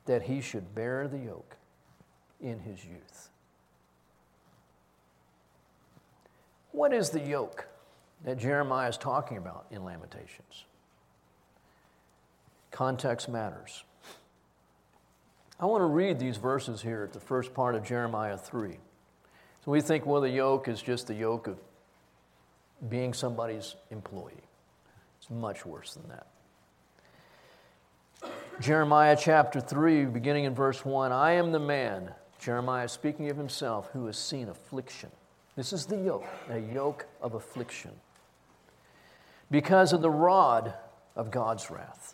that 0.06 0.24
he 0.24 0.42
should 0.42 0.74
bear 0.74 1.08
the 1.08 1.18
yoke 1.18 1.58
in 2.40 2.60
his 2.60 2.84
youth. 2.84 3.30
What 6.72 6.94
is 6.94 7.10
the 7.10 7.20
yoke 7.20 7.68
that 8.24 8.38
Jeremiah 8.38 8.90
is 8.90 8.98
talking 8.98 9.38
about 9.38 9.66
in 9.72 9.84
Lamentations? 9.84 10.66
Context 12.72 13.28
matters. 13.30 13.84
I 15.60 15.66
want 15.66 15.82
to 15.82 15.86
read 15.86 16.18
these 16.18 16.38
verses 16.38 16.82
here 16.82 17.04
at 17.04 17.14
the 17.14 17.20
first 17.20 17.54
part 17.54 17.76
of 17.76 17.84
Jeremiah 17.84 18.38
3. 18.38 18.72
So 19.64 19.72
we 19.72 19.82
think, 19.82 20.08
well, 20.08 20.22
the 20.22 20.30
yoke 20.30 20.68
is 20.68 20.82
just 20.82 21.06
the 21.06 21.14
yoke 21.14 21.48
of 21.48 21.60
being 22.90 23.14
somebody's 23.14 23.76
employee. 23.92 24.34
It's 25.20 25.30
much 25.30 25.66
worse 25.66 25.94
than 25.94 26.08
that. 26.10 26.31
Jeremiah 28.62 29.18
chapter 29.20 29.60
3, 29.60 30.06
beginning 30.06 30.44
in 30.44 30.54
verse 30.54 30.86
1 30.86 31.12
I 31.12 31.32
am 31.32 31.52
the 31.52 31.60
man, 31.60 32.12
Jeremiah 32.38 32.88
speaking 32.88 33.28
of 33.32 33.36
himself, 33.36 33.90
who 33.92 34.06
has 34.06 34.20
seen 34.20 34.50
affliction. 34.50 35.10
This 35.56 35.74
is 35.74 35.88
the 35.88 35.98
yoke, 35.98 36.28
a 36.48 36.60
yoke 36.60 37.08
of 37.24 37.34
affliction. 37.34 37.90
Because 39.50 39.94
of 39.94 40.04
the 40.04 40.12
rod 40.12 40.76
of 41.16 41.32
God's 41.32 41.72
wrath. 41.72 42.14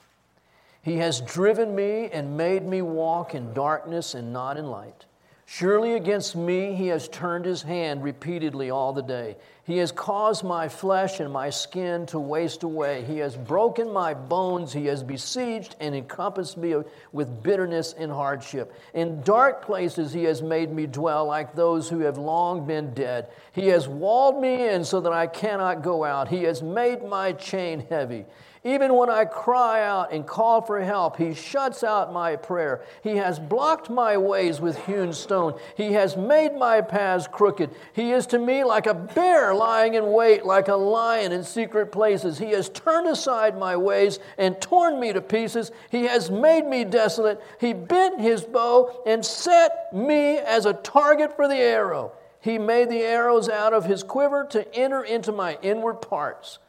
He 0.81 0.95
has 0.99 1.19
driven 1.19 1.75
me 1.75 2.10
and 2.13 2.38
made 2.38 2.65
me 2.65 2.81
walk 2.81 3.36
in 3.36 3.53
darkness 3.53 4.13
and 4.13 4.31
not 4.31 4.55
in 4.55 4.67
light. 4.67 5.05
Surely 5.49 5.93
against 5.93 6.36
me 6.36 6.75
he 6.75 6.88
has 6.88 7.07
turned 7.07 7.45
his 7.45 7.62
hand 7.62 8.03
repeatedly 8.03 8.69
all 8.69 8.91
the 8.91 9.01
day. 9.01 9.38
He 9.63 9.77
has 9.77 9.93
caused 9.93 10.43
my 10.43 10.67
flesh 10.67 11.21
and 11.21 11.31
my 11.31 11.49
skin 11.49 12.05
to 12.07 12.19
waste 12.19 12.63
away. 12.63 13.05
He 13.05 13.19
has 13.19 13.38
broken 13.38 13.89
my 13.91 14.13
bones. 14.13 14.73
He 14.73 14.88
has 14.88 15.03
besieged 15.03 15.77
and 15.79 15.95
encompassed 15.95 16.57
me 16.57 16.75
with 17.13 17.43
bitterness 17.43 17.95
and 17.97 18.12
hardship. 18.12 18.73
In 18.93 19.21
dark 19.21 19.62
places 19.65 20.12
he 20.12 20.25
has 20.25 20.41
made 20.41 20.73
me 20.73 20.86
dwell 20.86 21.25
like 21.25 21.55
those 21.55 21.88
who 21.88 21.99
have 21.99 22.17
long 22.17 22.67
been 22.67 22.93
dead. 22.93 23.29
He 23.53 23.67
has 23.67 23.88
walled 23.88 24.41
me 24.41 24.67
in 24.67 24.83
so 24.83 24.99
that 24.99 25.13
I 25.13 25.27
cannot 25.27 25.81
go 25.81 26.03
out. 26.03 26.27
He 26.27 26.43
has 26.43 26.62
made 26.62 27.03
my 27.03 27.31
chain 27.31 27.88
heavy. 27.89 28.25
Even 28.67 28.95
when 28.95 29.10
I 29.10 29.23
cry 29.23 29.82
out 29.86 30.12
and 30.12 30.27
call 30.27 30.60
for 30.60 30.82
help, 30.82 31.15
he 31.15 31.34
shuts 31.34 31.86
out 31.86 32.12
my 32.12 32.36
prayer. 32.36 32.82
He 33.01 33.15
has 33.15 33.39
blocked 33.39 33.89
my 33.89 34.17
ways 34.17 34.60
with 34.60 34.86
hewn 34.86 35.13
stone. 35.13 35.58
He 35.77 35.93
has 35.93 36.17
made 36.17 36.53
my 36.53 36.82
paths 36.82 37.30
crooked. 37.32 37.69
He 37.93 38.12
is 38.12 38.27
to 38.27 38.38
me 38.38 38.65
like 38.65 38.86
a 38.86 38.93
bear 38.93 39.56
lying 39.56 39.93
in 39.93 40.12
wait, 40.12 40.45
like 40.45 40.67
a 40.67 40.75
lion 40.75 41.32
in 41.32 41.45
secret 41.45 41.93
places. 41.93 42.39
He 42.39 42.51
has 42.51 42.67
turned 42.67 43.08
aside 43.08 43.58
my 43.58 43.77
ways 43.77 44.19
and 44.38 44.60
torn 44.60 44.99
me 44.99 45.13
to 45.13 45.21
pieces. 45.21 45.71
He 45.89 46.03
has 46.03 46.30
made 46.30 46.65
me 46.65 46.84
desolate. 46.84 47.41
He 47.62 47.71
bent 47.71 48.19
his 48.19 48.43
bow 48.43 49.01
and 49.06 49.25
set 49.25 49.93
me 49.93 50.39
as 50.39 50.65
a 50.65 50.73
target 50.73 51.38
for 51.38 51.47
the 51.47 51.56
arrow. 51.56 52.12
He 52.41 52.58
made 52.58 52.89
the 52.89 53.03
arrows 53.03 53.47
out 53.47 53.71
of 53.71 53.86
his 53.86 54.03
quiver 54.03 54.45
to 54.49 54.75
enter 54.75 55.06
into 55.06 55.32
my 55.32 55.58
inward 55.62 56.01
parts. 56.01 56.60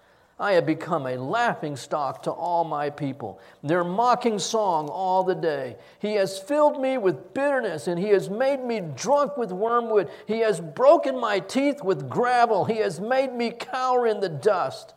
I 0.40 0.52
have 0.52 0.66
become 0.66 1.06
a 1.06 1.16
laughing 1.16 1.76
stock 1.76 2.22
to 2.22 2.30
all 2.30 2.62
my 2.62 2.90
people, 2.90 3.40
their 3.62 3.82
mocking 3.82 4.38
song 4.38 4.88
all 4.88 5.24
the 5.24 5.34
day. 5.34 5.76
He 5.98 6.14
has 6.14 6.38
filled 6.38 6.80
me 6.80 6.96
with 6.96 7.34
bitterness, 7.34 7.88
and 7.88 7.98
he 7.98 8.10
has 8.10 8.30
made 8.30 8.64
me 8.64 8.80
drunk 8.80 9.36
with 9.36 9.50
wormwood. 9.50 10.08
He 10.26 10.40
has 10.40 10.60
broken 10.60 11.18
my 11.18 11.40
teeth 11.40 11.82
with 11.82 12.08
gravel. 12.08 12.64
He 12.64 12.76
has 12.76 13.00
made 13.00 13.32
me 13.32 13.50
cower 13.50 14.06
in 14.06 14.20
the 14.20 14.28
dust. 14.28 14.94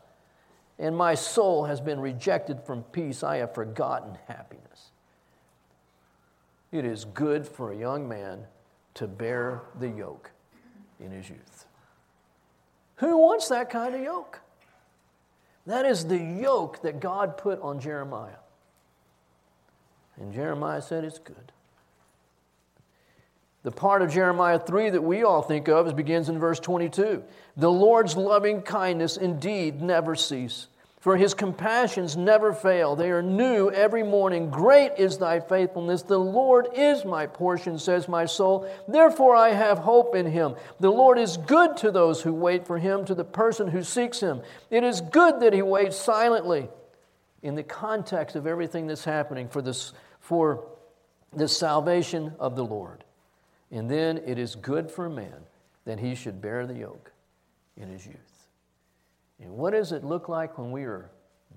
And 0.78 0.96
my 0.96 1.14
soul 1.14 1.64
has 1.64 1.80
been 1.80 1.98
rejected 1.98 2.60
from 2.60 2.84
peace. 2.84 3.24
I 3.24 3.38
have 3.38 3.52
forgotten 3.52 4.18
happiness. 4.28 4.62
It 6.70 6.84
is 6.84 7.04
good 7.04 7.46
for 7.48 7.72
a 7.72 7.76
young 7.76 8.08
man 8.08 8.46
to 8.94 9.08
bear 9.08 9.62
the 9.80 9.88
yoke 9.88 10.30
in 11.00 11.10
his 11.10 11.28
youth. 11.28 11.66
Who 12.96 13.16
wants 13.18 13.48
that 13.48 13.70
kind 13.70 13.94
of 13.96 14.00
yoke? 14.00 14.40
That 15.66 15.86
is 15.86 16.06
the 16.06 16.18
yoke 16.18 16.82
that 16.82 17.00
God 17.00 17.36
put 17.36 17.60
on 17.60 17.80
Jeremiah. 17.80 18.40
And 20.16 20.32
Jeremiah 20.32 20.82
said, 20.82 21.04
It's 21.04 21.18
good. 21.18 21.52
The 23.62 23.70
part 23.70 24.02
of 24.02 24.10
Jeremiah 24.10 24.58
3 24.58 24.90
that 24.90 25.02
we 25.02 25.22
all 25.22 25.40
think 25.40 25.68
of 25.68 25.94
begins 25.94 26.28
in 26.28 26.38
verse 26.38 26.58
22. 26.58 27.22
The 27.56 27.70
Lord's 27.70 28.16
loving 28.16 28.62
kindness 28.62 29.16
indeed 29.16 29.80
never 29.80 30.16
cease 30.16 30.66
for 31.02 31.16
his 31.16 31.34
compassions 31.34 32.16
never 32.16 32.52
fail. 32.52 32.94
They 32.94 33.10
are 33.10 33.22
new 33.22 33.68
every 33.72 34.04
morning. 34.04 34.50
Great 34.50 34.92
is 34.98 35.18
thy 35.18 35.40
faithfulness. 35.40 36.02
The 36.02 36.16
Lord 36.16 36.68
is 36.76 37.04
my 37.04 37.26
portion, 37.26 37.76
says 37.80 38.08
my 38.08 38.24
soul. 38.24 38.72
Therefore 38.86 39.34
I 39.34 39.48
have 39.48 39.78
hope 39.78 40.14
in 40.14 40.26
him. 40.26 40.54
The 40.78 40.92
Lord 40.92 41.18
is 41.18 41.38
good 41.38 41.76
to 41.78 41.90
those 41.90 42.22
who 42.22 42.32
wait 42.32 42.68
for 42.68 42.78
him, 42.78 43.04
to 43.06 43.16
the 43.16 43.24
person 43.24 43.66
who 43.66 43.82
seeks 43.82 44.20
him. 44.20 44.42
It 44.70 44.84
is 44.84 45.00
good 45.00 45.40
that 45.40 45.52
he 45.52 45.60
waits 45.60 45.96
silently. 45.96 46.68
In 47.42 47.56
the 47.56 47.64
context 47.64 48.36
of 48.36 48.46
everything 48.46 48.86
that's 48.86 49.04
happening 49.04 49.48
for 49.48 49.60
this, 49.60 49.92
for 50.20 50.64
the 51.32 51.48
salvation 51.48 52.32
of 52.38 52.54
the 52.54 52.64
Lord. 52.64 53.02
And 53.72 53.90
then 53.90 54.18
it 54.24 54.38
is 54.38 54.54
good 54.54 54.88
for 54.88 55.06
a 55.06 55.10
man 55.10 55.48
that 55.84 55.98
he 55.98 56.14
should 56.14 56.40
bear 56.40 56.64
the 56.64 56.74
yoke 56.74 57.10
in 57.76 57.88
his 57.88 58.06
youth. 58.06 58.31
And 59.42 59.52
what 59.52 59.72
does 59.72 59.92
it 59.92 60.04
look 60.04 60.28
like 60.28 60.56
when 60.56 60.70
we 60.70 60.84
are 60.84 61.10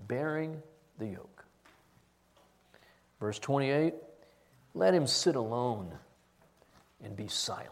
bearing 0.07 0.61
the 0.97 1.07
yoke? 1.07 1.45
Verse 3.19 3.39
28 3.39 3.93
Let 4.73 4.93
him 4.93 5.07
sit 5.07 5.35
alone 5.35 5.91
and 7.03 7.15
be 7.15 7.27
silent, 7.27 7.69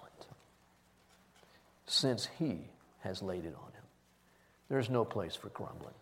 since 1.85 2.29
he 2.37 2.59
has 2.99 3.21
laid 3.21 3.45
it 3.45 3.55
on 3.55 3.71
him. 3.73 3.83
There's 4.69 4.89
no 4.89 5.03
place 5.03 5.35
for 5.35 5.49
grumbling, 5.49 5.95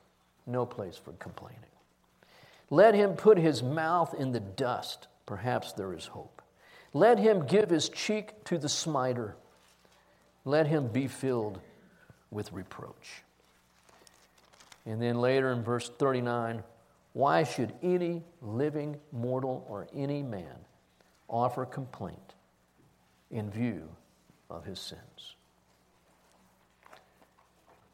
no 0.46 0.66
place 0.66 0.98
for 0.98 1.14
complaining. 1.14 1.60
Let 2.70 2.96
him 2.96 3.14
put 3.14 3.38
his 3.38 3.64
mouth 3.64 4.14
in 4.14 4.32
the 4.32 4.40
dust. 4.40 5.08
Perhaps 5.26 5.74
there 5.74 5.94
is 5.94 6.06
hope. 6.06 6.42
Let 6.94 7.20
him 7.20 7.46
give 7.46 7.70
his 7.70 7.90
cheek 7.90 8.44
to 8.46 8.58
the 8.58 8.70
smiter. 8.70 9.36
Let 10.46 10.68
him 10.68 10.88
be 10.88 11.08
filled 11.08 11.60
with 12.32 12.52
reproach. 12.52 13.24
And 14.86 15.02
then 15.02 15.20
later 15.20 15.52
in 15.52 15.64
verse 15.64 15.90
39, 15.90 16.64
why 17.14 17.44
should 17.44 17.74
any 17.84 18.24
living 18.42 18.98
mortal 19.12 19.66
or 19.70 19.88
any 19.96 20.24
man 20.24 20.56
offer 21.28 21.66
complaint 21.66 22.36
in 23.30 23.50
view 23.50 23.90
of 24.50 24.66
his 24.66 24.80
sins? 24.80 25.36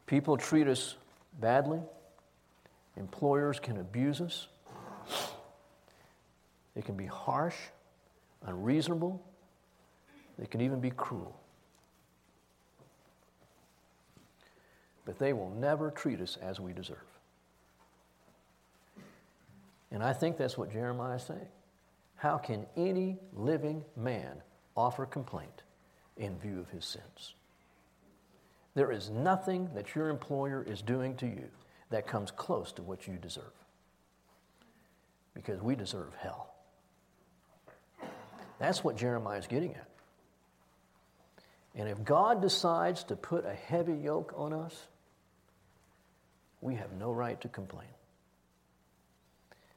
People 0.05 0.37
treat 0.37 0.67
us 0.67 0.95
badly, 1.39 1.81
employers 2.95 3.59
can 3.59 3.77
abuse 3.77 4.21
us, 4.21 4.47
they 6.75 6.81
can 6.81 6.95
be 6.95 7.05
harsh, 7.05 7.55
unreasonable, 8.45 9.21
they 10.39 10.45
can 10.45 10.61
even 10.61 10.79
be 10.79 10.91
cruel. 10.91 11.37
But 15.07 15.19
they 15.19 15.31
will 15.31 15.51
never 15.51 15.89
treat 15.89 16.19
us 16.19 16.37
as 16.41 16.59
we 16.59 16.73
deserve. 16.73 16.97
And 19.89 20.03
I 20.03 20.11
think 20.11 20.37
that's 20.37 20.57
what 20.57 20.69
Jeremiah 20.69 21.15
is 21.15 21.23
saying. 21.23 21.47
How 22.17 22.37
can 22.37 22.65
any 22.75 23.17
living 23.31 23.85
man 23.95 24.41
offer 24.75 25.05
complaint 25.05 25.63
in 26.17 26.37
view 26.37 26.59
of 26.59 26.69
his 26.71 26.83
sins? 26.83 27.35
There 28.75 28.91
is 28.91 29.09
nothing 29.09 29.69
that 29.75 29.95
your 29.95 30.09
employer 30.09 30.61
is 30.61 30.81
doing 30.81 31.15
to 31.15 31.25
you 31.25 31.45
that 31.89 32.05
comes 32.05 32.29
close 32.29 32.73
to 32.73 32.83
what 32.83 33.07
you 33.07 33.13
deserve. 33.13 33.45
Because 35.33 35.61
we 35.61 35.77
deserve 35.77 36.13
hell. 36.19 36.53
That's 38.59 38.83
what 38.83 38.97
Jeremiah 38.97 39.39
is 39.39 39.47
getting 39.47 39.73
at. 39.73 39.87
And 41.75 41.87
if 41.87 42.03
God 42.03 42.41
decides 42.41 43.05
to 43.05 43.15
put 43.15 43.45
a 43.45 43.53
heavy 43.53 43.95
yoke 43.95 44.33
on 44.35 44.51
us, 44.51 44.75
we 46.61 46.75
have 46.75 46.91
no 46.93 47.11
right 47.11 47.39
to 47.41 47.47
complain. 47.47 47.87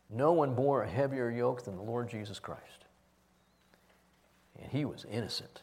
No 0.09 0.33
one 0.33 0.55
bore 0.55 0.83
a 0.83 0.89
heavier 0.89 1.31
yoke 1.31 1.65
than 1.65 1.77
the 1.77 1.83
Lord 1.83 2.09
Jesus 2.09 2.39
Christ. 2.39 2.63
And 4.61 4.71
he 4.71 4.85
was 4.85 5.07
innocent. 5.11 5.63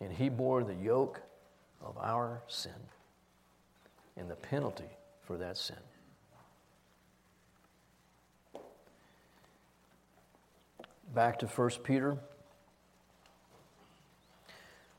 And 0.00 0.12
he 0.12 0.28
bore 0.28 0.64
the 0.64 0.74
yoke 0.74 1.20
of 1.80 1.96
our 1.98 2.42
sin 2.48 2.72
and 4.16 4.28
the 4.28 4.34
penalty 4.34 4.90
for 5.22 5.36
that 5.36 5.56
sin. 5.56 5.76
Back 11.14 11.38
to 11.40 11.46
1 11.46 11.70
Peter. 11.84 12.16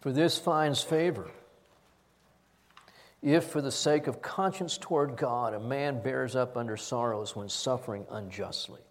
For 0.01 0.11
this 0.11 0.37
finds 0.37 0.81
favor. 0.81 1.31
If, 3.23 3.45
for 3.45 3.61
the 3.61 3.71
sake 3.71 4.07
of 4.07 4.21
conscience 4.21 4.77
toward 4.77 5.15
God, 5.15 5.53
a 5.53 5.59
man 5.59 6.01
bears 6.01 6.35
up 6.35 6.57
under 6.57 6.75
sorrows 6.75 7.37
when 7.37 7.47
suffering 7.47 8.05
unjustly. 8.11 8.81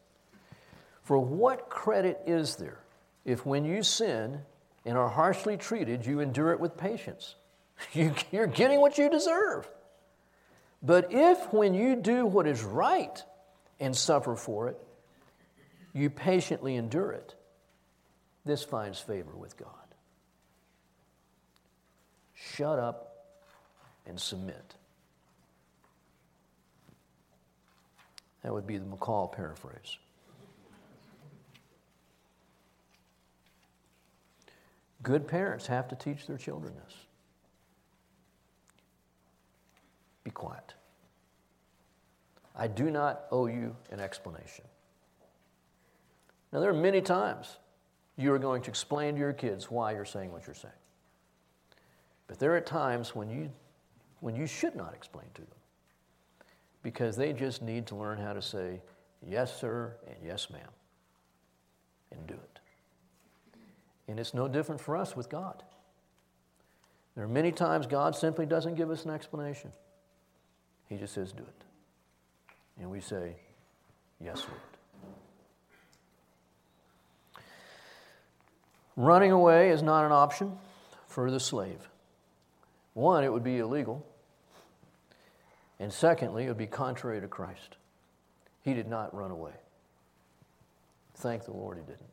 For 1.03 1.19
what 1.19 1.69
credit 1.69 2.23
is 2.27 2.57
there 2.57 2.79
if, 3.27 3.45
when 3.45 3.67
you 3.67 3.83
sin 3.83 4.41
and 4.87 4.97
are 4.97 5.11
harshly 5.11 5.59
treated, 5.59 6.07
you 6.07 6.21
endure 6.21 6.53
it 6.53 6.61
with 6.61 6.77
patience? 6.77 7.37
You, 7.93 8.15
are 8.35 8.47
getting 8.47 8.81
what 8.81 8.97
you 8.97 9.11
deserve. 9.11 9.69
But 10.85 11.13
if, 11.13 11.53
when 11.53 11.75
you 11.75 11.97
do 11.97 12.25
what 12.25 12.47
is 12.47 12.63
right 12.63 13.21
and 13.81 13.95
suffer 13.95 14.37
for 14.37 14.69
it, 14.69 14.79
you 15.93 16.09
patiently 16.09 16.77
endure 16.77 17.11
it, 17.11 17.35
this 18.45 18.63
finds 18.63 19.01
favor 19.01 19.35
with 19.35 19.57
God. 19.57 19.69
Shut 22.35 22.79
up 22.79 23.12
and 24.07 24.21
submit. 24.21 24.75
That 28.43 28.53
would 28.53 28.67
be 28.67 28.79
the 28.79 28.85
McCall 28.85 29.33
paraphrase. 29.33 29.99
Good 35.03 35.27
parents 35.27 35.67
have 35.67 35.89
to 35.89 35.97
teach 35.97 36.27
their 36.27 36.37
children 36.37 36.75
this. 36.85 36.95
Be 40.25 40.31
quiet. 40.31 40.75
I 42.55 42.69
do 42.69 42.91
not 42.91 43.25
owe 43.31 43.47
you 43.47 43.75
an 43.91 43.99
explanation. 43.99 44.65
Now, 46.53 46.61
there 46.61 46.71
are 46.71 46.75
many 46.75 47.01
times 47.01 47.57
you 48.17 48.33
are 48.33 48.39
going 48.39 48.63
to 48.63 48.69
explain 48.69 49.15
to 49.15 49.21
your 49.21 49.33
kids 49.33 49.71
why 49.71 49.93
you're 49.93 50.05
saying 50.05 50.31
what 50.31 50.47
you're 50.47 50.55
saying. 50.55 50.75
But 52.27 52.39
there 52.39 52.55
are 52.55 52.61
times 52.61 53.15
when 53.15 53.31
you, 53.31 53.51
when 54.23 54.37
you 54.37 54.47
should 54.47 54.77
not 54.77 54.95
explain 54.95 55.27
to 55.35 55.41
them 55.43 55.51
because 56.85 57.17
they 57.17 57.33
just 57.33 57.61
need 57.61 57.87
to 57.89 57.97
learn 57.97 58.19
how 58.19 58.33
to 58.33 58.41
say 58.41 58.81
yes, 59.29 59.61
sir, 59.61 59.97
and 60.07 60.17
yes, 60.25 60.49
ma'am, 60.49 60.69
and 62.13 62.25
do 62.29 62.35
it. 62.35 62.61
And 64.07 64.21
it's 64.21 64.33
no 64.33 64.47
different 64.47 64.81
for 64.81 64.97
us 64.97 65.17
with 65.17 65.29
God. 65.29 65.65
There 67.17 67.25
are 67.25 67.29
many 67.29 67.51
times 67.51 67.87
God 67.87 68.15
simply 68.15 68.47
doesn't 68.47 68.77
give 68.77 68.91
us 68.91 69.05
an 69.05 69.11
explanation. 69.11 69.73
He 70.89 70.97
just 70.97 71.15
says, 71.15 71.33
do 71.33 71.43
it. 71.43 71.65
And 72.81 72.91
we 72.91 73.01
say, 73.01 73.35
yes, 74.21 74.45
Lord. 74.49 74.61
Running 78.95 79.33
away 79.33 79.71
is 79.71 79.83
not 79.83 80.05
an 80.05 80.13
option 80.13 80.53
for 81.09 81.29
the 81.31 81.41
slave. 81.41 81.89
One, 82.95 83.25
it 83.25 83.33
would 83.33 83.43
be 83.43 83.59
illegal. 83.59 84.07
And 85.83 85.93
secondly, 85.93 86.45
it 86.45 86.49
would 86.49 86.57
be 86.57 86.69
contrary 86.69 87.21
to 87.21 87.27
Christ. 87.27 87.75
He 88.63 88.73
did 88.73 88.87
not 88.87 89.13
run 89.13 89.33
away. 89.33 89.51
Thank 91.17 91.45
the 91.45 91.51
Lord 91.51 91.77
he 91.77 91.83
didn't. 91.83 92.07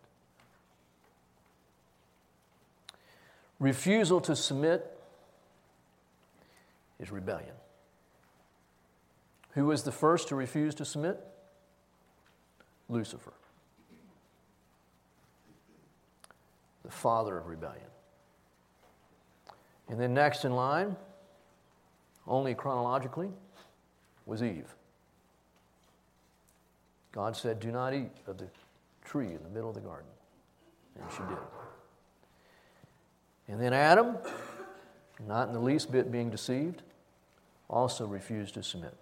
Refusal 3.60 4.22
to 4.22 4.36
submit 4.36 5.00
is 7.00 7.12
rebellion. 7.12 7.54
Who 9.52 9.68
was 9.68 9.84
the 9.84 9.92
first 9.92 10.30
to 10.30 10.36
refuse 10.36 10.74
to 10.76 10.84
submit? 10.84 11.20
Lucifer, 12.90 13.34
the 16.84 16.90
father 16.90 17.38
of 17.38 17.46
rebellion. 17.46 17.86
And 19.90 20.00
then 20.00 20.16
next 20.16 20.44
in 20.44 20.56
line, 20.56 20.96
only 22.26 22.56
chronologically, 22.56 23.30
was 24.30 24.44
Eve. 24.44 24.76
God 27.12 27.36
said, 27.36 27.60
Do 27.60 27.72
not 27.72 27.94
eat 27.94 28.12
of 28.28 28.38
the 28.38 28.48
tree 29.04 29.28
in 29.28 29.44
the 29.44 29.50
middle 29.50 29.70
of 29.70 29.76
the 29.76 29.82
garden. 29.82 30.08
And 31.02 31.12
she 31.12 31.20
did. 31.24 31.38
And 33.48 33.60
then 33.60 33.74
Adam, 33.74 34.18
not 35.28 35.48
in 35.48 35.54
the 35.54 35.60
least 35.60 35.92
bit 35.92 36.12
being 36.12 36.30
deceived, 36.30 36.84
also 37.68 38.06
refused 38.06 38.54
to 38.54 38.64
submit. 38.64 38.96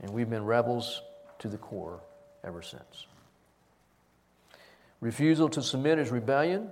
And 0.00 0.10
we've 0.10 0.30
been 0.30 0.44
rebels 0.44 1.02
to 1.40 1.48
the 1.48 1.58
core 1.58 2.00
ever 2.42 2.62
since. 2.62 3.06
Refusal 5.00 5.48
to 5.50 5.62
submit 5.62 5.98
is 5.98 6.10
rebellion. 6.10 6.70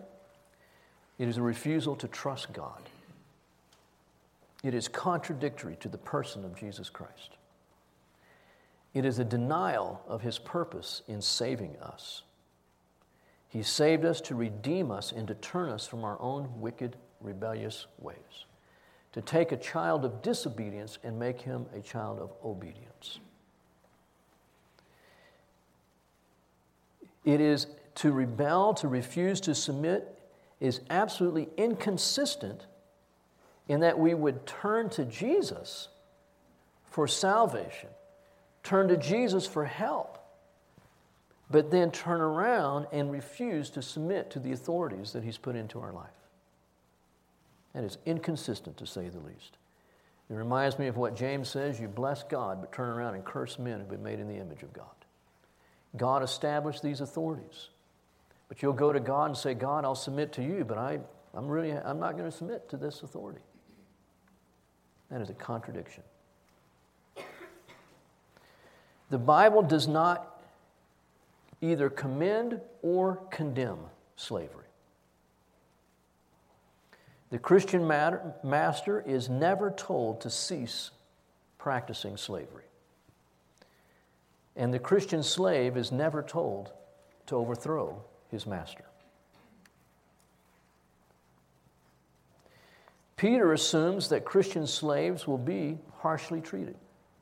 It 1.18 1.28
is 1.28 1.36
a 1.36 1.42
refusal 1.42 1.96
to 1.96 2.08
trust 2.08 2.52
God. 2.52 2.82
It 4.62 4.74
is 4.74 4.88
contradictory 4.88 5.76
to 5.80 5.88
the 5.88 5.98
person 5.98 6.44
of 6.44 6.56
Jesus 6.56 6.90
Christ. 6.90 7.36
It 8.94 9.04
is 9.04 9.18
a 9.18 9.24
denial 9.24 10.02
of 10.08 10.22
his 10.22 10.38
purpose 10.38 11.02
in 11.06 11.22
saving 11.22 11.76
us. 11.76 12.22
He 13.48 13.62
saved 13.62 14.04
us 14.04 14.20
to 14.22 14.34
redeem 14.34 14.90
us 14.90 15.12
and 15.12 15.28
to 15.28 15.34
turn 15.34 15.70
us 15.70 15.86
from 15.86 16.04
our 16.04 16.20
own 16.20 16.60
wicked, 16.60 16.96
rebellious 17.20 17.86
ways 17.98 18.46
to 19.12 19.22
take 19.22 19.52
a 19.52 19.56
child 19.56 20.04
of 20.04 20.22
disobedience 20.22 20.98
and 21.02 21.18
make 21.18 21.40
him 21.40 21.66
a 21.74 21.80
child 21.80 22.18
of 22.18 22.30
obedience. 22.44 23.18
It 27.24 27.40
is 27.40 27.66
to 27.96 28.12
rebel, 28.12 28.74
to 28.74 28.88
refuse 28.88 29.40
to 29.42 29.54
submit, 29.54 30.18
is 30.60 30.80
absolutely 30.90 31.48
inconsistent 31.56 32.66
in 33.68 33.80
that 33.80 33.98
we 33.98 34.14
would 34.14 34.46
turn 34.46 34.88
to 34.90 35.04
Jesus 35.04 35.88
for 36.90 37.06
salvation, 37.06 37.90
turn 38.62 38.88
to 38.88 38.96
Jesus 38.96 39.46
for 39.46 39.64
help, 39.64 40.18
but 41.50 41.70
then 41.70 41.90
turn 41.90 42.20
around 42.20 42.86
and 42.92 43.12
refuse 43.12 43.70
to 43.70 43.82
submit 43.82 44.30
to 44.30 44.38
the 44.38 44.52
authorities 44.52 45.12
that 45.12 45.22
He's 45.22 45.38
put 45.38 45.54
into 45.54 45.80
our 45.80 45.92
life. 45.92 46.08
That 47.74 47.84
is 47.84 47.98
inconsistent, 48.06 48.78
to 48.78 48.86
say 48.86 49.08
the 49.08 49.20
least. 49.20 49.58
It 50.30 50.34
reminds 50.34 50.78
me 50.78 50.88
of 50.88 50.96
what 50.96 51.16
James 51.16 51.48
says 51.48 51.80
you 51.80 51.88
bless 51.88 52.22
God, 52.22 52.60
but 52.60 52.72
turn 52.72 52.88
around 52.88 53.14
and 53.14 53.24
curse 53.24 53.58
men 53.58 53.78
who've 53.78 53.88
been 53.88 54.02
made 54.02 54.20
in 54.20 54.28
the 54.28 54.36
image 54.36 54.62
of 54.62 54.72
God. 54.72 54.86
God 55.96 56.22
established 56.22 56.82
these 56.82 57.00
authorities. 57.00 57.68
But 58.48 58.62
you'll 58.62 58.72
go 58.72 58.92
to 58.92 59.00
God 59.00 59.26
and 59.26 59.36
say, 59.36 59.54
God, 59.54 59.84
I'll 59.84 59.94
submit 59.94 60.32
to 60.34 60.42
you, 60.42 60.64
but 60.64 60.78
I, 60.78 60.98
I'm 61.34 61.46
really 61.46 61.72
I'm 61.72 62.00
not 62.00 62.16
going 62.16 62.30
to 62.30 62.36
submit 62.36 62.68
to 62.70 62.76
this 62.76 63.02
authority. 63.02 63.40
That 65.10 65.20
is 65.20 65.30
a 65.30 65.34
contradiction. 65.34 66.02
The 69.10 69.18
Bible 69.18 69.62
does 69.62 69.88
not 69.88 70.42
either 71.60 71.88
commend 71.88 72.60
or 72.82 73.16
condemn 73.30 73.78
slavery. 74.16 74.66
The 77.30 77.38
Christian 77.38 77.86
matter, 77.86 78.34
master 78.42 79.00
is 79.00 79.28
never 79.28 79.70
told 79.70 80.20
to 80.22 80.30
cease 80.30 80.90
practicing 81.58 82.16
slavery. 82.16 82.64
And 84.56 84.72
the 84.72 84.78
Christian 84.78 85.22
slave 85.22 85.76
is 85.76 85.92
never 85.92 86.22
told 86.22 86.72
to 87.26 87.36
overthrow 87.36 88.02
his 88.30 88.46
master. 88.46 88.87
Peter 93.18 93.52
assumes 93.52 94.08
that 94.08 94.24
Christian 94.24 94.66
slaves 94.66 95.26
will 95.26 95.38
be 95.38 95.76
harshly 95.98 96.40
treated. 96.40 96.76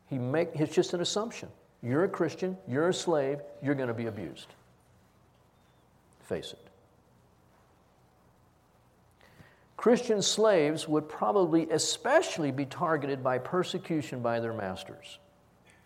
He 0.09 0.19
make, 0.19 0.51
it's 0.55 0.75
just 0.75 0.93
an 0.93 1.01
assumption. 1.01 1.49
You're 1.83 2.05
a 2.05 2.09
Christian, 2.09 2.57
you're 2.69 2.91
a 2.91 2.95
slave, 2.95 3.41
you're 3.63 3.75
going 3.75 3.89
to 3.89 3.95
be 3.95 4.07
abused. 4.07 4.49
Face 6.29 6.53
it. 6.53 6.59
Christian 9.79 10.21
slaves 10.21 10.87
would 10.87 11.09
probably 11.09 11.69
especially 11.71 12.51
be 12.51 12.67
targeted 12.67 13.25
by 13.25 13.39
persecution 13.39 14.21
by 14.21 14.39
their 14.39 14.53
masters, 14.53 15.19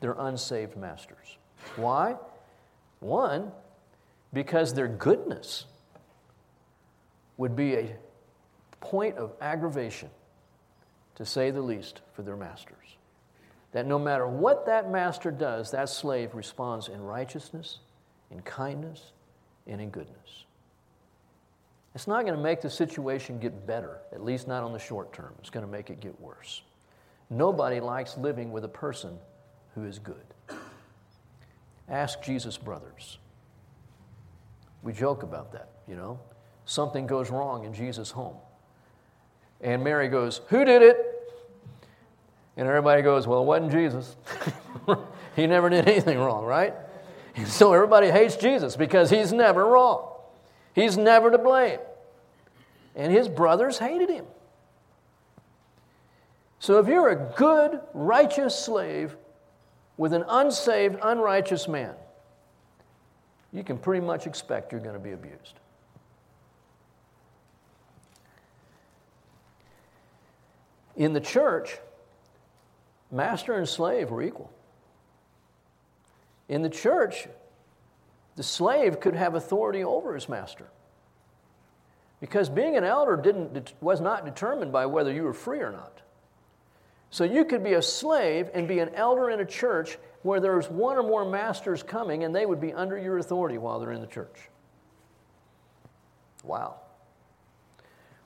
their 0.00 0.16
unsaved 0.18 0.76
masters. 0.76 1.38
Why? 1.76 2.16
One, 2.98 3.52
because 4.32 4.74
their 4.74 4.88
goodness 4.88 5.66
would 7.36 7.54
be 7.54 7.74
a 7.76 7.96
point 8.80 9.16
of 9.16 9.32
aggravation, 9.40 10.10
to 11.16 11.24
say 11.24 11.50
the 11.50 11.60
least, 11.60 12.00
for 12.14 12.22
their 12.22 12.36
masters. 12.36 12.76
That 13.72 13.86
no 13.86 13.98
matter 13.98 14.26
what 14.26 14.66
that 14.66 14.90
master 14.90 15.30
does, 15.30 15.70
that 15.70 15.88
slave 15.88 16.34
responds 16.34 16.88
in 16.88 17.00
righteousness, 17.00 17.78
in 18.30 18.40
kindness, 18.42 19.12
and 19.66 19.80
in 19.80 19.90
goodness. 19.90 20.44
It's 21.94 22.06
not 22.06 22.22
going 22.22 22.36
to 22.36 22.42
make 22.42 22.60
the 22.60 22.70
situation 22.70 23.38
get 23.38 23.66
better, 23.66 23.98
at 24.12 24.24
least 24.24 24.48
not 24.48 24.62
on 24.62 24.72
the 24.72 24.78
short 24.78 25.12
term. 25.12 25.34
It's 25.40 25.50
going 25.50 25.66
to 25.66 25.70
make 25.70 25.90
it 25.90 26.00
get 26.00 26.20
worse. 26.20 26.62
Nobody 27.28 27.80
likes 27.80 28.16
living 28.16 28.52
with 28.52 28.64
a 28.64 28.68
person 28.68 29.16
who 29.74 29.84
is 29.84 29.98
good. 29.98 30.16
Ask 31.88 32.22
Jesus' 32.22 32.56
brothers. 32.56 33.18
We 34.82 34.92
joke 34.92 35.22
about 35.22 35.52
that, 35.52 35.68
you 35.88 35.96
know. 35.96 36.20
Something 36.64 37.06
goes 37.06 37.30
wrong 37.30 37.64
in 37.64 37.74
Jesus' 37.74 38.10
home. 38.10 38.36
And 39.60 39.84
Mary 39.84 40.08
goes, 40.08 40.40
Who 40.48 40.64
did 40.64 40.82
it? 40.82 41.06
And 42.56 42.66
everybody 42.68 43.02
goes, 43.02 43.26
Well, 43.26 43.42
it 43.42 43.46
wasn't 43.46 43.72
Jesus. 43.72 44.16
he 45.36 45.46
never 45.46 45.68
did 45.68 45.88
anything 45.88 46.18
wrong, 46.18 46.44
right? 46.44 46.74
And 47.36 47.48
so 47.48 47.72
everybody 47.72 48.10
hates 48.10 48.36
Jesus 48.36 48.76
because 48.76 49.10
he's 49.10 49.32
never 49.32 49.64
wrong. 49.64 50.08
He's 50.74 50.96
never 50.96 51.30
to 51.30 51.38
blame. 51.38 51.78
And 52.94 53.12
his 53.12 53.28
brothers 53.28 53.78
hated 53.78 54.10
him. 54.10 54.26
So 56.58 56.78
if 56.78 56.88
you're 56.88 57.08
a 57.08 57.32
good, 57.36 57.80
righteous 57.94 58.54
slave 58.54 59.16
with 59.96 60.12
an 60.12 60.24
unsaved, 60.28 60.98
unrighteous 61.02 61.68
man, 61.68 61.94
you 63.52 63.64
can 63.64 63.78
pretty 63.78 64.04
much 64.04 64.26
expect 64.26 64.72
you're 64.72 64.80
going 64.80 64.94
to 64.94 65.00
be 65.00 65.12
abused. 65.12 65.54
In 71.00 71.14
the 71.14 71.20
church, 71.20 71.78
master 73.10 73.54
and 73.54 73.66
slave 73.66 74.10
were 74.10 74.20
equal. 74.20 74.52
In 76.50 76.60
the 76.60 76.68
church, 76.68 77.26
the 78.36 78.42
slave 78.42 79.00
could 79.00 79.16
have 79.16 79.34
authority 79.34 79.82
over 79.82 80.14
his 80.14 80.28
master. 80.28 80.66
Because 82.20 82.50
being 82.50 82.76
an 82.76 82.84
elder 82.84 83.16
didn't, 83.16 83.72
was 83.80 84.02
not 84.02 84.26
determined 84.26 84.72
by 84.72 84.84
whether 84.84 85.10
you 85.10 85.22
were 85.22 85.32
free 85.32 85.60
or 85.60 85.72
not. 85.72 86.02
So 87.08 87.24
you 87.24 87.46
could 87.46 87.64
be 87.64 87.72
a 87.72 87.82
slave 87.82 88.50
and 88.52 88.68
be 88.68 88.80
an 88.80 88.94
elder 88.94 89.30
in 89.30 89.40
a 89.40 89.46
church 89.46 89.96
where 90.20 90.38
there's 90.38 90.68
one 90.68 90.98
or 90.98 91.02
more 91.02 91.24
masters 91.24 91.82
coming 91.82 92.24
and 92.24 92.36
they 92.36 92.44
would 92.44 92.60
be 92.60 92.74
under 92.74 92.98
your 92.98 93.16
authority 93.16 93.56
while 93.56 93.80
they're 93.80 93.92
in 93.92 94.02
the 94.02 94.06
church. 94.06 94.50
Wow. 96.44 96.76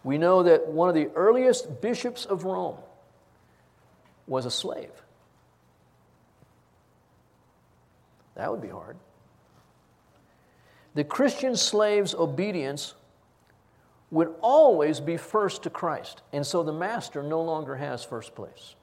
We 0.05 0.19
know 0.19 0.43
that 0.43 0.69
one 0.69 0.91
of 0.91 0.95
the 0.95 1.09
earliest 1.17 1.81
bishops 1.81 2.27
of 2.27 2.45
Rome 2.45 2.77
was 4.27 4.45
a 4.45 4.51
slave. 4.51 4.93
That 8.37 8.51
would 8.51 8.61
be 8.61 8.69
hard. 8.69 8.97
The 10.95 11.05
Christian 11.05 11.57
slave's 11.57 12.15
obedience 12.15 12.95
would 14.11 14.33
always 14.43 15.01
be 15.01 15.17
first 15.17 15.63
to 15.65 15.71
Christ, 15.71 16.23
and 16.33 16.47
so 16.47 16.63
the 16.63 16.73
master 16.73 17.23
no 17.23 17.43
longer 17.43 17.77
has 17.77 18.05
first 18.05 18.35
place. 18.35 18.77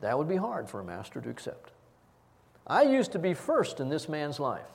That 0.00 0.16
would 0.16 0.28
be 0.28 0.36
hard 0.36 0.70
for 0.70 0.80
a 0.80 0.84
master 0.84 1.20
to 1.20 1.28
accept. 1.28 1.72
I 2.66 2.82
used 2.82 3.12
to 3.12 3.18
be 3.18 3.34
first 3.34 3.80
in 3.80 3.88
this 3.88 4.08
man's 4.08 4.38
life, 4.38 4.70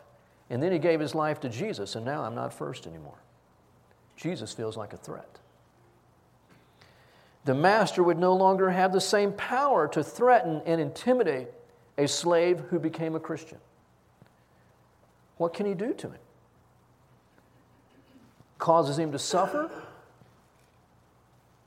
and 0.50 0.62
then 0.62 0.72
he 0.72 0.80
gave 0.80 1.00
his 1.00 1.16
life 1.16 1.40
to 1.42 1.50
Jesus, 1.50 1.96
and 1.96 2.06
now 2.06 2.24
I'm 2.24 2.36
not 2.36 2.54
first 2.54 2.86
anymore. 2.86 3.23
Jesus 4.16 4.54
feels 4.54 4.78
like 4.78 4.94
a 4.94 4.98
threat. 4.98 5.40
The 7.46 7.54
master 7.54 8.04
would 8.04 8.18
no 8.18 8.34
longer 8.34 8.70
have 8.70 8.94
the 8.94 9.02
same 9.02 9.34
power 9.34 9.88
to 9.90 10.04
threaten 10.04 10.62
and 10.66 10.80
intimidate 10.80 11.50
a 11.98 12.08
slave 12.08 12.60
who 12.70 12.80
became 12.80 13.16
a 13.16 13.20
Christian. 13.20 13.58
What 15.38 15.54
can 15.54 15.66
he 15.66 15.74
do 15.74 15.94
to 15.94 16.08
him? 16.08 16.20
Causes 18.60 18.98
him 18.98 19.12
to 19.12 19.20
suffer? 19.20 19.70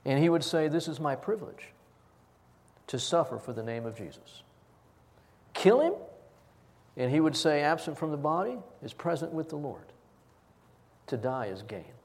And 0.03 0.17
he 0.17 0.29
would 0.29 0.43
say, 0.43 0.67
This 0.67 0.87
is 0.87 0.99
my 0.99 1.15
privilege 1.15 1.73
to 2.87 2.97
suffer 2.97 3.37
for 3.37 3.53
the 3.53 3.63
name 3.63 3.85
of 3.85 3.95
Jesus. 3.95 4.43
Kill 5.53 5.81
him? 5.81 5.93
And 6.95 7.11
he 7.11 7.19
would 7.19 7.35
say, 7.35 7.61
Absent 7.61 7.97
from 7.97 8.11
the 8.11 8.17
body 8.17 8.57
is 8.81 8.93
present 8.93 9.31
with 9.31 9.49
the 9.49 9.57
Lord. 9.57 9.91
To 11.07 11.17
die 11.17 11.47
is 11.47 11.61
gain. 11.61 11.96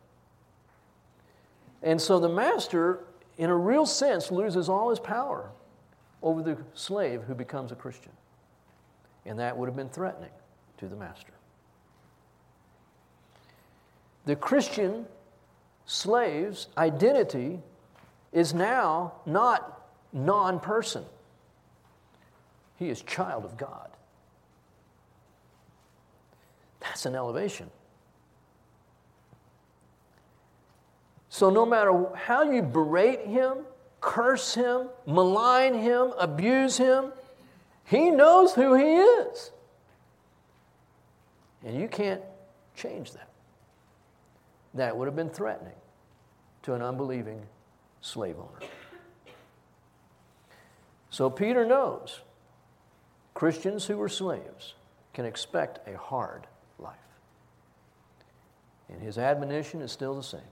And 1.83 2.01
so 2.01 2.18
the 2.18 2.29
master, 2.29 3.01
in 3.38 3.51
a 3.51 3.57
real 3.57 3.87
sense, 3.87 4.31
loses 4.31 4.68
all 4.68 4.90
his 4.90 5.01
power 5.01 5.51
over 6.23 6.42
the 6.42 6.57
slave 6.75 7.23
who 7.23 7.35
becomes 7.35 7.73
a 7.73 7.75
Christian. 7.75 8.12
And 9.27 9.38
that 9.38 9.57
would 9.57 9.66
have 9.66 9.77
been 9.77 9.88
threatening 9.88 10.31
to 10.79 10.87
the 10.87 10.97
master. 10.97 11.33
The 14.25 14.37
Christian 14.37 15.07
slave's 15.87 16.68
identity 16.79 17.61
is 18.33 18.55
now 18.55 19.12
not 19.27 19.81
non 20.12 20.61
person, 20.61 21.05
he 22.79 22.88
is 22.88 23.03
child 23.03 23.45
of 23.45 23.57
God. 23.57 23.90
That's 26.81 27.07
an 27.07 27.14
elevation. 27.14 27.71
So, 31.33 31.49
no 31.49 31.64
matter 31.64 32.14
how 32.14 32.42
you 32.42 32.61
berate 32.61 33.21
him, 33.21 33.61
curse 34.03 34.55
him, 34.55 34.90
malign 35.07 35.73
him, 35.73 36.12
abuse 36.18 36.77
him, 36.77 37.11
he 37.87 38.11
knows 38.11 38.53
who 38.53 38.75
he 38.75 38.97
is. 38.97 39.51
And 41.64 41.81
you 41.81 41.88
can't 41.88 42.21
change 42.77 43.12
that. 43.12 43.31
That 44.75 44.95
would 44.95 45.07
have 45.07 45.16
been 45.16 45.31
threatening 45.31 45.73
to 46.64 46.75
an 46.75 46.83
unbelieving 46.83 47.40
slave 48.03 48.37
owner. 48.38 48.68
So 51.09 51.31
Peter 51.31 51.64
knows 51.64 52.21
Christians 53.33 53.87
who 53.87 53.97
were 53.97 54.11
slaves 54.11 54.75
can 55.14 55.25
expect 55.25 55.88
a 55.88 55.97
hard 55.97 56.47
life. 56.79 56.92
And 58.90 59.01
his 59.01 59.16
admonition 59.16 59.81
is 59.81 59.90
still 59.90 60.14
the 60.14 60.23
same. 60.23 60.52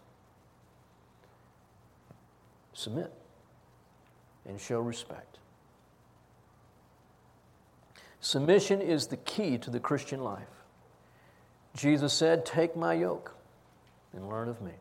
Submit 2.73 3.13
and 4.47 4.61
show 4.61 4.81
respect. 4.81 5.39
Submission 8.21 8.81
is 8.81 9.07
the 9.07 9.17
key 9.17 9.59
to 9.59 9.71
the 9.71 9.81
Christian 9.81 10.23
life. 10.23 10.47
Jesus 11.75 12.13
said, 12.13 12.45
Take 12.45 12.77
my 12.77 12.95
yoke 12.95 13.35
and 14.13 14.29
learn 14.29 14.49
of 14.49 14.61
me. 14.61 14.73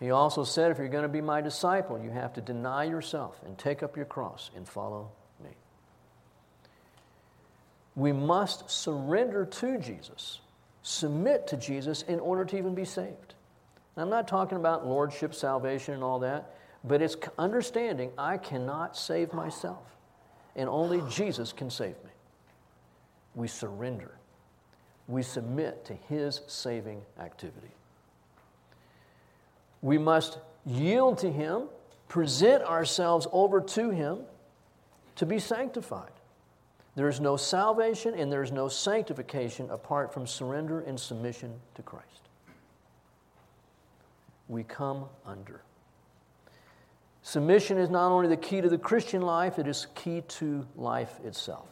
He 0.00 0.10
also 0.10 0.44
said, 0.44 0.70
If 0.70 0.78
you're 0.78 0.88
going 0.88 1.02
to 1.02 1.08
be 1.08 1.20
my 1.20 1.40
disciple, 1.40 2.00
you 2.02 2.10
have 2.10 2.32
to 2.34 2.40
deny 2.40 2.84
yourself 2.84 3.40
and 3.44 3.58
take 3.58 3.82
up 3.82 3.96
your 3.96 4.06
cross 4.06 4.50
and 4.56 4.66
follow 4.66 5.10
me. 5.42 5.50
We 7.94 8.12
must 8.12 8.70
surrender 8.70 9.44
to 9.44 9.78
Jesus, 9.78 10.40
submit 10.82 11.46
to 11.48 11.56
Jesus 11.56 12.02
in 12.02 12.20
order 12.20 12.44
to 12.46 12.56
even 12.56 12.74
be 12.74 12.84
saved. 12.84 13.34
I'm 13.96 14.08
not 14.08 14.26
talking 14.26 14.56
about 14.56 14.86
lordship, 14.86 15.34
salvation, 15.34 15.94
and 15.94 16.02
all 16.02 16.18
that, 16.20 16.54
but 16.84 17.02
it's 17.02 17.16
understanding 17.38 18.10
I 18.16 18.38
cannot 18.38 18.96
save 18.96 19.32
myself, 19.32 19.84
and 20.56 20.68
only 20.68 21.02
Jesus 21.10 21.52
can 21.52 21.70
save 21.70 21.94
me. 22.04 22.10
We 23.34 23.48
surrender, 23.48 24.12
we 25.08 25.22
submit 25.22 25.84
to 25.86 25.94
His 25.94 26.40
saving 26.46 27.02
activity. 27.20 27.70
We 29.82 29.98
must 29.98 30.38
yield 30.64 31.18
to 31.18 31.30
Him, 31.30 31.64
present 32.08 32.62
ourselves 32.64 33.26
over 33.30 33.60
to 33.60 33.90
Him 33.90 34.20
to 35.16 35.26
be 35.26 35.38
sanctified. 35.38 36.12
There 36.94 37.08
is 37.08 37.20
no 37.20 37.36
salvation 37.36 38.14
and 38.14 38.30
there 38.30 38.42
is 38.42 38.52
no 38.52 38.68
sanctification 38.68 39.70
apart 39.70 40.12
from 40.12 40.26
surrender 40.26 40.80
and 40.80 40.98
submission 40.98 41.54
to 41.74 41.82
Christ 41.82 42.21
we 44.52 44.62
come 44.62 45.06
under. 45.26 45.62
Submission 47.22 47.78
is 47.78 47.88
not 47.88 48.10
only 48.12 48.28
the 48.28 48.36
key 48.36 48.60
to 48.60 48.68
the 48.68 48.78
Christian 48.78 49.22
life, 49.22 49.58
it 49.58 49.66
is 49.66 49.86
key 49.94 50.22
to 50.28 50.66
life 50.76 51.18
itself. 51.24 51.68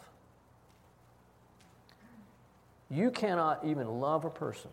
You 2.88 3.10
cannot 3.10 3.64
even 3.64 3.86
love 4.00 4.24
a 4.24 4.30
person 4.30 4.70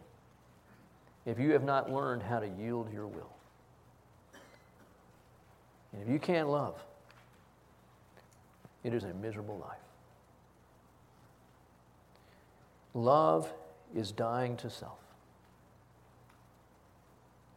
if 1.26 1.38
you 1.39 1.52
have 1.52 1.63
not 1.63 1.91
learned 1.91 2.24
how 2.24 2.39
to 2.39 2.48
yield 2.48 2.91
your 2.91 3.08
will. 3.08 3.36
And 5.91 6.02
if 6.02 6.08
you 6.08 6.20
can't 6.20 6.50
love, 6.50 6.82
it 8.84 8.93
is 8.93 9.04
a 9.04 9.13
miserable 9.15 9.58
life. 9.58 9.78
Love 12.93 13.52
is 13.96 14.12
dying 14.12 14.56
to 14.58 14.70
self. 14.70 14.98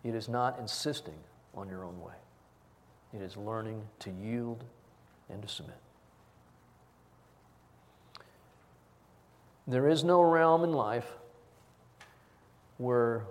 It 0.05 0.15
is 0.15 0.29
not 0.29 0.59
insisting 0.59 1.19
on 1.55 1.69
your 1.69 1.85
own 1.85 2.01
way, 2.01 2.15
it 3.13 3.23
is 3.23 3.37
learning 3.37 3.83
to 4.01 4.11
yield 4.11 4.65
and 5.29 5.43
to 5.43 5.49
submit. 5.49 5.77
There 9.67 9.89
is 9.89 10.03
no 10.03 10.21
realm 10.23 10.65
in 10.65 10.73
life 10.73 11.07
where 12.79 13.23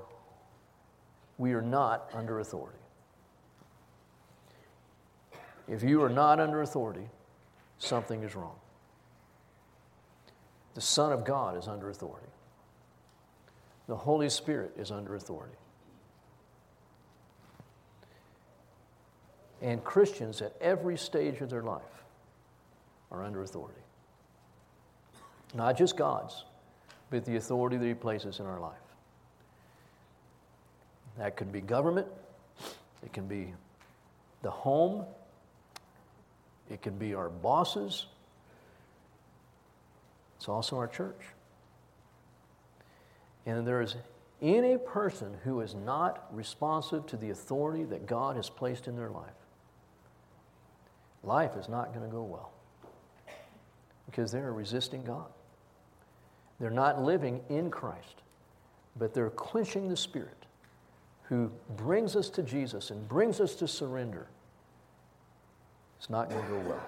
we 1.38 1.54
are 1.54 1.62
not 1.62 2.10
under 2.14 2.40
authority. 2.40 2.78
If 5.68 5.84
you 5.84 6.02
are 6.04 6.10
not 6.10 6.40
under 6.40 6.62
authority, 6.62 7.10
something 7.78 8.24
is 8.24 8.36
wrong. 8.36 8.56
The 10.76 10.82
Son 10.82 11.12
of 11.12 11.26
God 11.26 11.58
is 11.58 11.68
under 11.68 11.90
authority. 11.90 12.28
The 13.88 13.96
Holy 13.96 14.30
Spirit 14.30 14.74
is 14.78 14.92
under 14.92 15.16
authority. 15.16 15.56
And 19.62 19.84
Christians 19.84 20.42
at 20.42 20.54
every 20.62 20.98
stage 20.98 21.42
of 21.42 21.50
their 21.50 21.64
life 21.64 21.82
are 23.12 23.24
under 23.24 23.42
authority. 23.42 23.82
Not 25.54 25.78
just 25.78 25.98
God's, 25.98 26.44
but 27.10 27.26
the 27.26 27.36
authority 27.36 27.78
that 27.78 27.86
He 27.86 27.94
places 27.94 28.40
in 28.40 28.46
our 28.46 28.60
life. 28.60 28.74
That 31.18 31.36
could 31.36 31.52
be 31.52 31.60
government, 31.60 32.08
it 33.04 33.12
can 33.12 33.28
be 33.28 33.54
the 34.42 34.52
home, 34.52 35.04
it 36.70 36.82
can 36.82 36.98
be 36.98 37.14
our 37.14 37.30
bosses, 37.30 38.06
it's 40.38 40.48
also 40.48 40.78
our 40.78 40.88
church. 40.88 41.20
And 43.46 43.68
there 43.68 43.82
is 43.82 43.96
any 44.42 44.78
person 44.78 45.36
who 45.44 45.60
is 45.60 45.76
not 45.76 46.28
responsive 46.32 47.06
to 47.08 47.18
the 47.18 47.32
authority 47.32 47.84
that 47.86 48.06
God 48.06 48.38
has 48.38 48.50
placed 48.50 48.88
in 48.88 48.96
their 48.96 49.10
life 49.10 49.39
life 51.24 51.56
is 51.56 51.70
not 51.70 51.94
going 51.94 52.06
to 52.06 52.12
go 52.12 52.24
well 52.24 52.52
because 54.06 54.32
they're 54.32 54.54
resisting 54.54 55.04
God. 55.04 55.28
They're 56.60 56.70
not 56.70 57.02
living 57.02 57.42
in 57.50 57.70
Christ, 57.70 58.22
but 58.98 59.14
they're 59.14 59.30
quenching 59.30 59.88
the 59.88 59.98
Spirit 59.98 60.46
who 61.24 61.52
brings 61.78 62.16
us 62.16 62.30
to 62.32 62.44
Jesus 62.44 62.90
and 62.90 63.08
brings 63.08 63.40
us 63.40 63.56
to 63.56 63.68
surrender. 63.68 64.28
It's 66.00 66.10
not 66.10 66.30
going 66.30 66.42
to 66.42 66.50
go 66.50 66.60
well. 66.60 66.88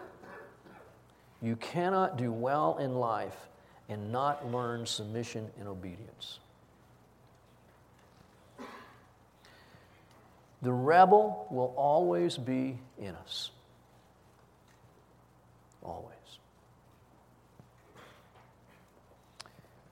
You 1.42 1.56
cannot 1.58 2.18
do 2.18 2.32
well 2.32 2.78
in 2.78 2.96
life 2.96 3.36
and 3.88 4.12
not 4.12 4.52
learn 4.52 4.86
submission 4.86 5.50
and 5.60 5.68
obedience. 5.68 6.40
The 10.62 10.72
rebel 10.72 11.48
will 11.50 11.74
always 11.76 12.38
be 12.38 12.78
in 13.00 13.16
us 13.16 13.52
always. 15.84 16.16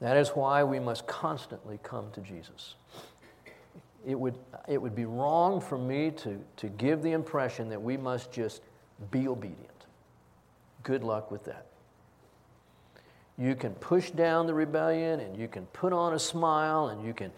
That 0.01 0.15
is 0.15 0.29
why 0.29 0.63
we 0.63 0.79
must 0.79 1.07
constantly 1.07 1.79
come 1.83 2.09
to 2.11 2.21
Jesus. 2.21 2.75
It 4.07 4.17
would, 4.17 4.37
it 4.67 4.81
would 4.81 4.95
be 4.95 5.05
wrong 5.05 5.59
for 5.59 5.77
me 5.77 6.11
to, 6.11 6.39
to 6.57 6.67
give 6.67 7.01
the 7.01 7.11
impression 7.11 7.69
that 7.69 7.81
we 7.81 7.97
must 7.97 8.31
just 8.31 8.61
be 9.11 9.27
obedient. 9.27 9.67
Good 10.83 11.03
luck 11.03 11.31
with 11.31 11.43
that. 11.45 11.65
You 13.37 13.55
can 13.55 13.73
push 13.75 14.11
down 14.11 14.47
the 14.47 14.53
rebellion 14.53 15.19
and 15.19 15.37
you 15.37 15.47
can 15.47 15.65
put 15.67 15.93
on 15.93 16.13
a 16.13 16.19
smile 16.19 16.87
and 16.87 17.05
you 17.05 17.13
can, 17.13 17.31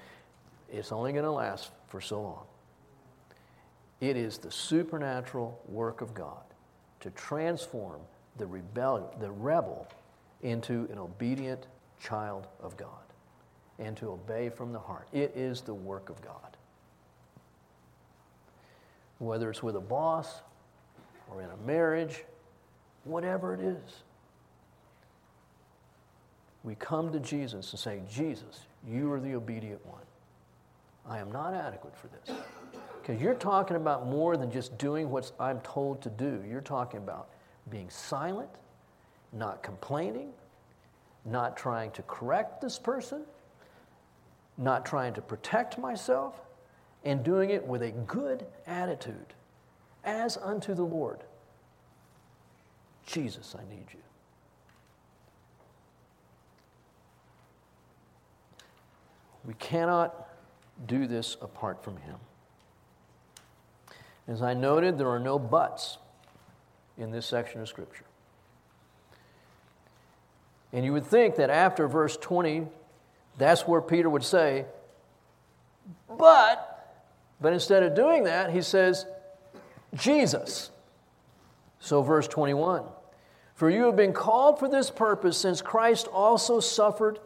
it's 0.71 0.91
only 0.91 1.11
going 1.13 1.25
to 1.25 1.31
last 1.31 1.71
for 1.87 1.99
so 2.01 2.21
long. 2.21 2.43
It 3.99 4.17
is 4.17 4.37
the 4.39 4.51
supernatural 4.51 5.59
work 5.67 6.01
of 6.01 6.13
God 6.13 6.41
to 7.01 7.09
transform 7.11 8.01
the 8.41 8.47
rebellion, 8.47 9.07
the 9.19 9.29
rebel 9.31 9.87
into 10.41 10.89
an 10.91 10.97
obedient 10.97 11.67
child 11.99 12.47
of 12.59 12.75
God 12.75 12.87
and 13.77 13.95
to 13.97 14.09
obey 14.09 14.49
from 14.49 14.73
the 14.73 14.79
heart. 14.79 15.07
It 15.13 15.33
is 15.35 15.61
the 15.61 15.75
work 15.75 16.09
of 16.09 16.19
God. 16.23 16.57
Whether 19.19 19.51
it's 19.51 19.61
with 19.61 19.75
a 19.75 19.81
boss 19.81 20.41
or 21.29 21.43
in 21.43 21.49
a 21.51 21.57
marriage, 21.67 22.23
whatever 23.03 23.53
it 23.53 23.59
is, 23.59 24.03
we 26.63 26.73
come 26.73 27.11
to 27.11 27.19
Jesus 27.19 27.71
and 27.71 27.79
say, 27.79 28.01
Jesus, 28.09 28.65
you 28.87 29.11
are 29.11 29.19
the 29.19 29.35
obedient 29.35 29.85
one. 29.85 30.01
I 31.07 31.19
am 31.19 31.31
not 31.31 31.53
adequate 31.53 31.95
for 31.95 32.07
this. 32.07 32.35
Because 33.01 33.21
you're 33.21 33.35
talking 33.35 33.77
about 33.77 34.07
more 34.07 34.35
than 34.35 34.51
just 34.51 34.79
doing 34.79 35.11
what 35.11 35.31
I'm 35.39 35.59
told 35.61 36.01
to 36.01 36.09
do. 36.09 36.43
You're 36.47 36.61
talking 36.61 36.99
about 36.99 37.29
being 37.69 37.89
silent, 37.89 38.49
not 39.31 39.63
complaining, 39.63 40.31
not 41.25 41.55
trying 41.55 41.91
to 41.91 42.01
correct 42.03 42.61
this 42.61 42.79
person, 42.79 43.23
not 44.57 44.85
trying 44.85 45.13
to 45.13 45.21
protect 45.21 45.77
myself, 45.77 46.41
and 47.03 47.23
doing 47.23 47.49
it 47.49 47.65
with 47.65 47.81
a 47.81 47.91
good 47.91 48.45
attitude, 48.67 49.33
as 50.03 50.37
unto 50.37 50.73
the 50.73 50.83
Lord. 50.83 51.19
Jesus, 53.05 53.55
I 53.57 53.69
need 53.69 53.85
you. 53.91 53.99
We 59.43 59.55
cannot 59.55 60.27
do 60.85 61.07
this 61.07 61.35
apart 61.41 61.83
from 61.83 61.97
Him. 61.97 62.17
As 64.27 64.41
I 64.41 64.53
noted, 64.53 64.97
there 64.97 65.09
are 65.09 65.19
no 65.19 65.39
buts 65.39 65.97
in 66.97 67.11
this 67.11 67.25
section 67.25 67.61
of 67.61 67.69
Scripture. 67.69 68.05
And 70.73 70.85
you 70.85 70.93
would 70.93 71.05
think 71.05 71.35
that 71.35 71.49
after 71.49 71.87
verse 71.87 72.17
20, 72.17 72.67
that's 73.37 73.67
where 73.67 73.81
Peter 73.81 74.09
would 74.09 74.23
say, 74.23 74.65
but, 76.17 77.03
but 77.39 77.53
instead 77.53 77.83
of 77.83 77.95
doing 77.95 78.23
that, 78.25 78.51
he 78.51 78.61
says, 78.61 79.05
Jesus. 79.95 80.69
So, 81.79 82.01
verse 82.01 82.27
21 82.27 82.83
For 83.55 83.69
you 83.69 83.85
have 83.85 83.95
been 83.95 84.13
called 84.13 84.59
for 84.59 84.69
this 84.69 84.89
purpose, 84.89 85.37
since 85.37 85.61
Christ 85.61 86.07
also 86.07 86.59
suffered 86.59 87.19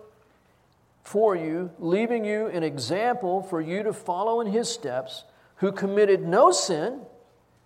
for 1.04 1.36
you, 1.36 1.72
leaving 1.78 2.26
you 2.26 2.48
an 2.48 2.64
example 2.64 3.44
for 3.44 3.62
you 3.62 3.84
to 3.84 3.94
follow 3.94 4.42
in 4.42 4.48
his 4.48 4.70
steps, 4.70 5.24
who 5.58 5.72
committed 5.72 6.28
no 6.28 6.52
sin 6.52 7.02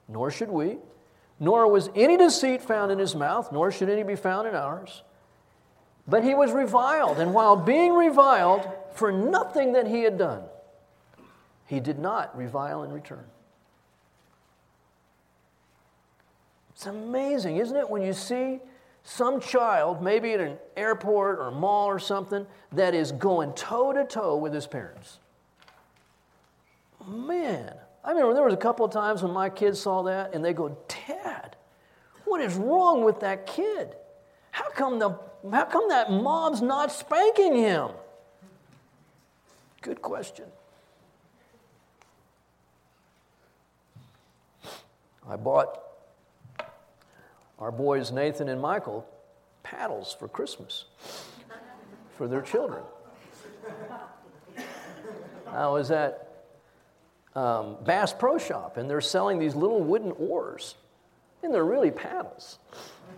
nor 0.08 0.32
should 0.32 0.50
we, 0.50 0.78
nor 1.40 1.68
was 1.68 1.90
any 1.96 2.18
deceit 2.18 2.62
found 2.62 2.92
in 2.92 3.00
his 3.00 3.16
mouth, 3.16 3.52
nor 3.52 3.72
should 3.72 3.90
any 3.90 4.04
be 4.04 4.16
found 4.16 4.48
in 4.48 4.56
ours. 4.56 5.04
But 6.08 6.24
he 6.24 6.34
was 6.34 6.52
reviled, 6.52 7.20
and 7.20 7.34
while 7.34 7.56
being 7.56 7.94
reviled 7.94 8.68
for 8.94 9.12
nothing 9.12 9.74
that 9.74 9.88
he 9.88 10.02
had 10.02 10.18
done, 10.18 10.44
he 11.68 11.80
did 11.80 12.00
not 12.00 12.36
revile 12.36 12.84
in 12.84 12.92
return. 12.92 13.26
It's 16.72 16.88
amazing, 16.88 17.58
isn't 17.58 17.76
it, 17.76 17.90
when 17.90 18.02
you 18.02 18.14
see 18.14 18.60
some 19.04 19.40
child, 19.40 20.02
maybe 20.02 20.34
at 20.34 20.40
an 20.40 20.58
airport 20.76 21.40
or 21.40 21.52
mall 21.52 21.88
or 21.88 22.00
something, 22.00 22.46
that 22.72 22.94
is 22.94 23.12
going 23.12 23.54
toe 23.54 23.94
to 23.94 24.06
toe 24.06 24.36
with 24.38 24.54
his 24.54 24.66
parents. 24.66 25.20
Man, 27.08 27.74
I 28.04 28.12
remember 28.12 28.34
there 28.34 28.44
was 28.44 28.54
a 28.54 28.58
couple 28.58 28.86
of 28.86 28.92
times 28.92 29.22
when 29.22 29.34
my 29.34 29.50
kids 29.50 29.80
saw 29.80 30.04
that 30.04 30.34
and 30.34 30.44
they 30.44 30.54
go, 30.54 30.78
Dad, 31.08 31.56
what 32.26 32.42
is 32.42 32.56
wrong 32.56 33.04
with 33.04 33.20
that 33.22 33.46
kid? 33.46 33.96
How 34.52 34.70
come, 34.70 35.00
the, 35.00 35.10
how 35.52 35.66
come 35.66 35.90
that 35.90 36.12
mom's 36.12 36.62
not 36.62 36.92
spanking 36.92 37.56
him? 37.56 37.90
Good 39.82 40.02
question. 40.02 40.46
I 45.28 45.36
bought 45.36 45.80
our 47.60 47.72
boys, 47.72 48.12
Nathan 48.12 48.50
and 48.50 48.62
Michael, 48.62 49.08
paddles 49.64 50.16
for 50.18 50.28
Christmas 50.28 50.86
for 52.18 52.28
their 52.28 52.42
children. 52.42 52.84
I 55.48 55.68
was 55.68 55.92
at 55.92 56.29
um, 57.40 57.78
Bass 57.86 58.12
Pro 58.12 58.38
Shop, 58.38 58.76
and 58.76 58.90
they're 58.90 59.00
selling 59.00 59.40
these 59.40 59.56
little 59.56 59.82
wooden 59.82 60.12
oars, 60.12 60.76
and 61.42 61.54
they're 61.54 61.64
really 61.64 61.92
paddles. 61.92 62.60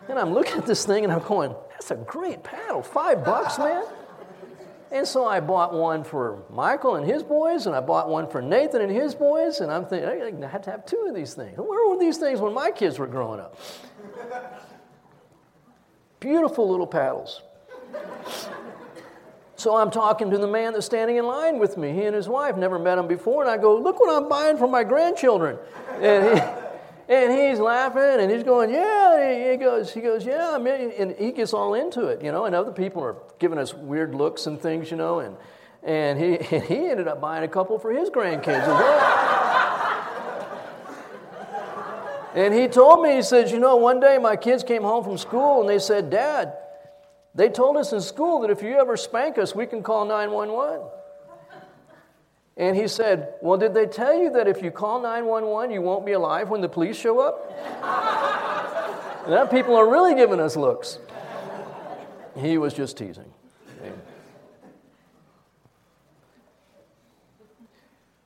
And 0.07 0.19
I'm 0.19 0.33
looking 0.33 0.57
at 0.57 0.65
this 0.67 0.85
thing, 0.85 1.03
and 1.03 1.11
I'm 1.11 1.23
going, 1.27 1.55
"That's 1.71 1.89
a 1.89 1.95
great 1.95 2.43
paddle, 2.43 2.83
five 2.83 3.25
bucks, 3.25 3.57
man." 3.57 3.83
And 4.91 5.07
so 5.07 5.25
I 5.25 5.39
bought 5.39 5.73
one 5.73 6.03
for 6.03 6.43
Michael 6.49 6.97
and 6.97 7.05
his 7.05 7.23
boys, 7.23 7.65
and 7.65 7.73
I 7.73 7.79
bought 7.79 8.09
one 8.09 8.27
for 8.27 8.41
Nathan 8.41 8.81
and 8.81 8.91
his 8.91 9.15
boys, 9.15 9.61
and 9.61 9.71
I'm 9.71 9.85
thinking, 9.85 10.43
I 10.43 10.47
had 10.47 10.63
to 10.63 10.71
have 10.71 10.85
two 10.85 11.05
of 11.07 11.15
these 11.15 11.33
things. 11.33 11.57
Where 11.57 11.89
were 11.89 11.97
these 11.97 12.17
things 12.17 12.41
when 12.41 12.53
my 12.53 12.71
kids 12.71 12.99
were 12.99 13.07
growing 13.07 13.39
up? 13.39 13.57
Beautiful 16.19 16.69
little 16.69 16.87
paddles. 16.87 17.41
So 19.61 19.75
I'm 19.75 19.91
talking 19.91 20.31
to 20.31 20.39
the 20.39 20.47
man 20.47 20.73
that's 20.73 20.87
standing 20.87 21.17
in 21.17 21.27
line 21.27 21.59
with 21.59 21.77
me. 21.77 21.93
He 21.93 22.05
and 22.05 22.15
his 22.15 22.27
wife 22.27 22.57
never 22.57 22.79
met 22.79 22.97
him 22.97 23.07
before, 23.07 23.43
and 23.43 23.51
I 23.51 23.57
go, 23.57 23.77
"Look 23.77 23.99
what 23.99 24.09
I'm 24.09 24.27
buying 24.27 24.57
for 24.57 24.67
my 24.67 24.83
grandchildren." 24.83 25.59
And 25.99 26.23
he, 26.23 26.43
and 27.13 27.31
he's 27.31 27.59
laughing 27.59 28.21
and 28.23 28.31
he's 28.31 28.41
going, 28.41 28.71
"Yeah." 28.71 29.51
He 29.51 29.57
goes, 29.57 29.93
"He 29.93 30.01
goes, 30.01 30.25
yeah." 30.25 30.55
And 30.57 31.15
he 31.15 31.31
gets 31.31 31.53
all 31.53 31.75
into 31.75 32.07
it, 32.07 32.23
you 32.23 32.31
know. 32.31 32.45
And 32.45 32.55
other 32.55 32.71
people 32.71 33.03
are 33.03 33.17
giving 33.37 33.59
us 33.59 33.71
weird 33.71 34.15
looks 34.15 34.47
and 34.47 34.59
things, 34.59 34.89
you 34.89 34.97
know. 34.97 35.19
And 35.19 35.37
and 35.83 36.17
he 36.17 36.39
and 36.55 36.63
he 36.63 36.89
ended 36.89 37.07
up 37.07 37.21
buying 37.21 37.43
a 37.43 37.47
couple 37.47 37.77
for 37.77 37.91
his 37.91 38.09
grandkids 38.09 38.63
as 38.63 38.67
well. 38.67 39.27
And 42.33 42.51
he 42.51 42.67
told 42.67 43.03
me, 43.03 43.17
he 43.17 43.21
says, 43.21 43.51
You 43.51 43.59
know, 43.59 43.75
one 43.75 43.99
day 43.99 44.17
my 44.17 44.37
kids 44.37 44.63
came 44.63 44.81
home 44.81 45.03
from 45.03 45.19
school 45.19 45.61
and 45.61 45.69
they 45.69 45.77
said, 45.77 46.09
Dad, 46.09 46.55
they 47.33 47.49
told 47.49 47.77
us 47.77 47.93
in 47.93 48.01
school 48.01 48.41
that 48.41 48.49
if 48.49 48.61
you 48.61 48.79
ever 48.79 48.97
spank 48.97 49.37
us, 49.37 49.55
we 49.55 49.65
can 49.65 49.83
call 49.83 50.05
911. 50.05 50.87
And 52.57 52.75
he 52.75 52.87
said, 52.87 53.35
Well, 53.41 53.57
did 53.57 53.73
they 53.73 53.85
tell 53.85 54.13
you 54.13 54.31
that 54.31 54.47
if 54.47 54.61
you 54.61 54.71
call 54.71 55.01
911, 55.01 55.71
you 55.71 55.81
won't 55.81 56.05
be 56.05 56.11
alive 56.11 56.49
when 56.49 56.61
the 56.61 56.69
police 56.69 56.97
show 56.97 57.19
up? 57.19 57.49
now 59.29 59.45
people 59.45 59.75
are 59.75 59.89
really 59.89 60.15
giving 60.15 60.39
us 60.39 60.55
looks. 60.55 60.99
He 62.37 62.57
was 62.57 62.73
just 62.73 62.97
teasing. 62.97 63.31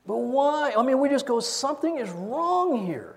But 0.07 0.17
why? 0.17 0.73
I 0.77 0.83
mean, 0.83 0.99
we 0.99 1.09
just 1.09 1.25
go, 1.25 1.39
something 1.39 1.97
is 1.97 2.09
wrong 2.11 2.85
here 2.85 3.15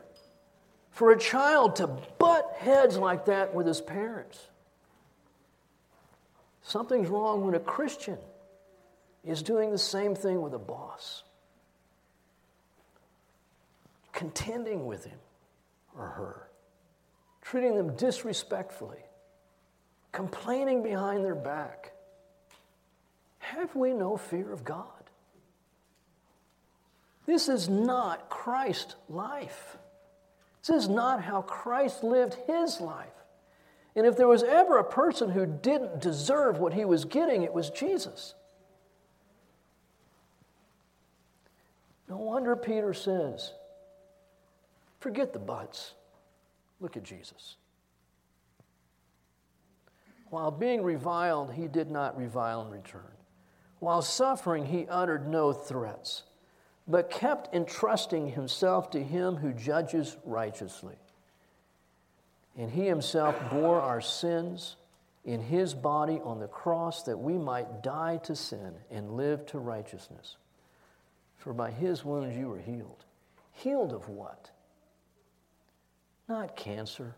for 0.90 1.12
a 1.12 1.18
child 1.18 1.76
to 1.76 1.86
butt 2.18 2.54
heads 2.58 2.96
like 2.96 3.26
that 3.26 3.54
with 3.54 3.66
his 3.66 3.80
parents. 3.80 4.47
Something's 6.68 7.08
wrong 7.08 7.46
when 7.46 7.54
a 7.54 7.60
Christian 7.60 8.18
is 9.24 9.42
doing 9.42 9.70
the 9.70 9.78
same 9.78 10.14
thing 10.14 10.42
with 10.42 10.52
a 10.52 10.58
boss, 10.58 11.22
contending 14.12 14.84
with 14.84 15.06
him 15.06 15.18
or 15.96 16.04
her, 16.04 16.50
treating 17.40 17.74
them 17.74 17.96
disrespectfully, 17.96 18.98
complaining 20.12 20.82
behind 20.82 21.24
their 21.24 21.34
back. 21.34 21.92
Have 23.38 23.74
we 23.74 23.94
no 23.94 24.18
fear 24.18 24.52
of 24.52 24.62
God? 24.62 24.84
This 27.24 27.48
is 27.48 27.70
not 27.70 28.28
Christ's 28.28 28.94
life. 29.08 29.78
This 30.60 30.84
is 30.84 30.88
not 30.90 31.22
how 31.22 31.40
Christ 31.40 32.04
lived 32.04 32.36
his 32.46 32.78
life. 32.78 33.17
And 33.98 34.06
if 34.06 34.16
there 34.16 34.28
was 34.28 34.44
ever 34.44 34.78
a 34.78 34.84
person 34.84 35.30
who 35.30 35.44
didn't 35.44 36.00
deserve 36.00 36.60
what 36.60 36.72
he 36.72 36.84
was 36.84 37.04
getting, 37.04 37.42
it 37.42 37.52
was 37.52 37.68
Jesus. 37.68 38.34
No 42.08 42.18
wonder 42.18 42.54
Peter 42.54 42.94
says, 42.94 43.54
forget 45.00 45.32
the 45.32 45.40
buts. 45.40 45.94
Look 46.78 46.96
at 46.96 47.02
Jesus. 47.02 47.56
While 50.30 50.52
being 50.52 50.84
reviled, 50.84 51.52
he 51.54 51.66
did 51.66 51.90
not 51.90 52.16
revile 52.16 52.62
in 52.62 52.70
return. 52.70 53.02
While 53.80 54.02
suffering, 54.02 54.66
he 54.66 54.86
uttered 54.88 55.26
no 55.26 55.52
threats 55.52 56.22
but 56.86 57.10
kept 57.10 57.52
entrusting 57.52 58.28
himself 58.28 58.90
to 58.90 59.02
him 59.02 59.34
who 59.34 59.52
judges 59.52 60.16
righteously. 60.24 60.94
And 62.58 62.70
he 62.70 62.84
himself 62.86 63.36
bore 63.50 63.80
our 63.80 64.00
sins 64.00 64.76
in 65.24 65.40
his 65.40 65.74
body 65.74 66.20
on 66.22 66.40
the 66.40 66.48
cross 66.48 67.04
that 67.04 67.16
we 67.16 67.38
might 67.38 67.82
die 67.82 68.18
to 68.24 68.34
sin 68.34 68.74
and 68.90 69.12
live 69.12 69.46
to 69.46 69.58
righteousness. 69.58 70.36
For 71.38 71.52
by 71.52 71.70
his 71.70 72.04
wounds 72.04 72.36
you 72.36 72.48
were 72.48 72.58
healed. 72.58 73.04
Healed 73.52 73.92
of 73.92 74.08
what? 74.08 74.50
Not 76.28 76.56
cancer, 76.56 77.14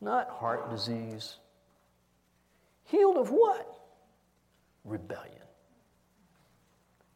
not 0.00 0.28
heart 0.28 0.70
disease. 0.70 1.36
Healed 2.84 3.16
of 3.16 3.30
what? 3.30 3.66
Rebellion. 4.84 5.30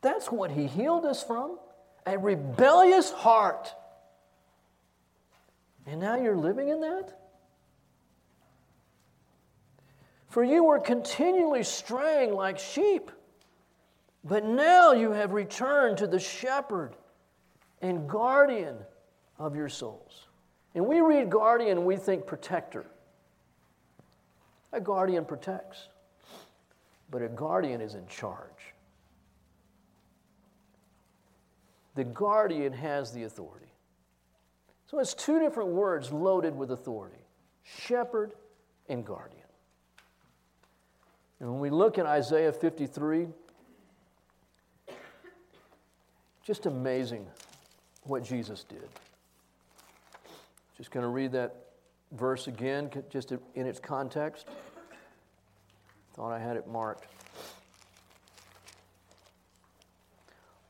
That's 0.00 0.32
what 0.32 0.50
He 0.50 0.66
healed 0.66 1.04
us 1.04 1.22
from 1.22 1.58
a 2.06 2.16
rebellious 2.16 3.10
heart. 3.10 3.74
And 5.88 6.00
now 6.00 6.16
you're 6.16 6.36
living 6.36 6.68
in 6.68 6.82
that? 6.82 7.18
For 10.28 10.44
you 10.44 10.64
were 10.64 10.78
continually 10.78 11.62
straying 11.62 12.34
like 12.34 12.58
sheep, 12.58 13.10
but 14.22 14.44
now 14.44 14.92
you 14.92 15.12
have 15.12 15.32
returned 15.32 15.96
to 15.98 16.06
the 16.06 16.18
shepherd 16.18 16.94
and 17.80 18.06
guardian 18.06 18.76
of 19.38 19.56
your 19.56 19.70
souls. 19.70 20.26
And 20.74 20.86
we 20.86 21.00
read 21.00 21.30
guardian, 21.30 21.86
we 21.86 21.96
think 21.96 22.26
protector. 22.26 22.84
A 24.72 24.80
guardian 24.80 25.24
protects, 25.24 25.88
but 27.10 27.22
a 27.22 27.28
guardian 27.28 27.80
is 27.80 27.94
in 27.94 28.06
charge. 28.08 28.74
The 31.94 32.04
guardian 32.04 32.74
has 32.74 33.10
the 33.10 33.22
authority. 33.22 33.67
So 34.90 34.98
it's 34.98 35.12
two 35.12 35.38
different 35.38 35.70
words 35.70 36.10
loaded 36.12 36.56
with 36.56 36.70
authority 36.70 37.18
shepherd 37.62 38.32
and 38.88 39.04
guardian. 39.04 39.42
And 41.40 41.50
when 41.50 41.60
we 41.60 41.70
look 41.70 41.98
at 41.98 42.06
Isaiah 42.06 42.52
53, 42.52 43.26
just 46.42 46.64
amazing 46.64 47.26
what 48.04 48.24
Jesus 48.24 48.64
did. 48.64 48.88
Just 50.78 50.90
going 50.90 51.04
to 51.04 51.10
read 51.10 51.32
that 51.32 51.54
verse 52.12 52.46
again, 52.46 52.90
just 53.10 53.32
in 53.54 53.66
its 53.66 53.78
context. 53.78 54.48
Thought 56.14 56.32
I 56.32 56.38
had 56.38 56.56
it 56.56 56.66
marked. 56.66 57.06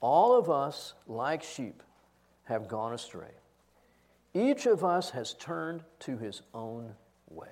All 0.00 0.36
of 0.36 0.50
us, 0.50 0.94
like 1.06 1.42
sheep, 1.44 1.82
have 2.44 2.66
gone 2.66 2.92
astray. 2.92 3.30
Each 4.34 4.66
of 4.66 4.84
us 4.84 5.10
has 5.10 5.34
turned 5.34 5.82
to 6.00 6.16
his 6.18 6.42
own 6.54 6.94
way. 7.30 7.48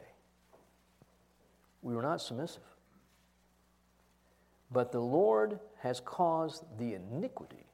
We 1.83 1.95
were 1.95 2.03
not 2.03 2.21
submissive. 2.21 2.63
But 4.71 4.93
the 4.93 5.01
Lord 5.01 5.61
has 5.79 6.01
caused 6.01 6.65
the 6.79 6.95
iniquity 6.95 7.67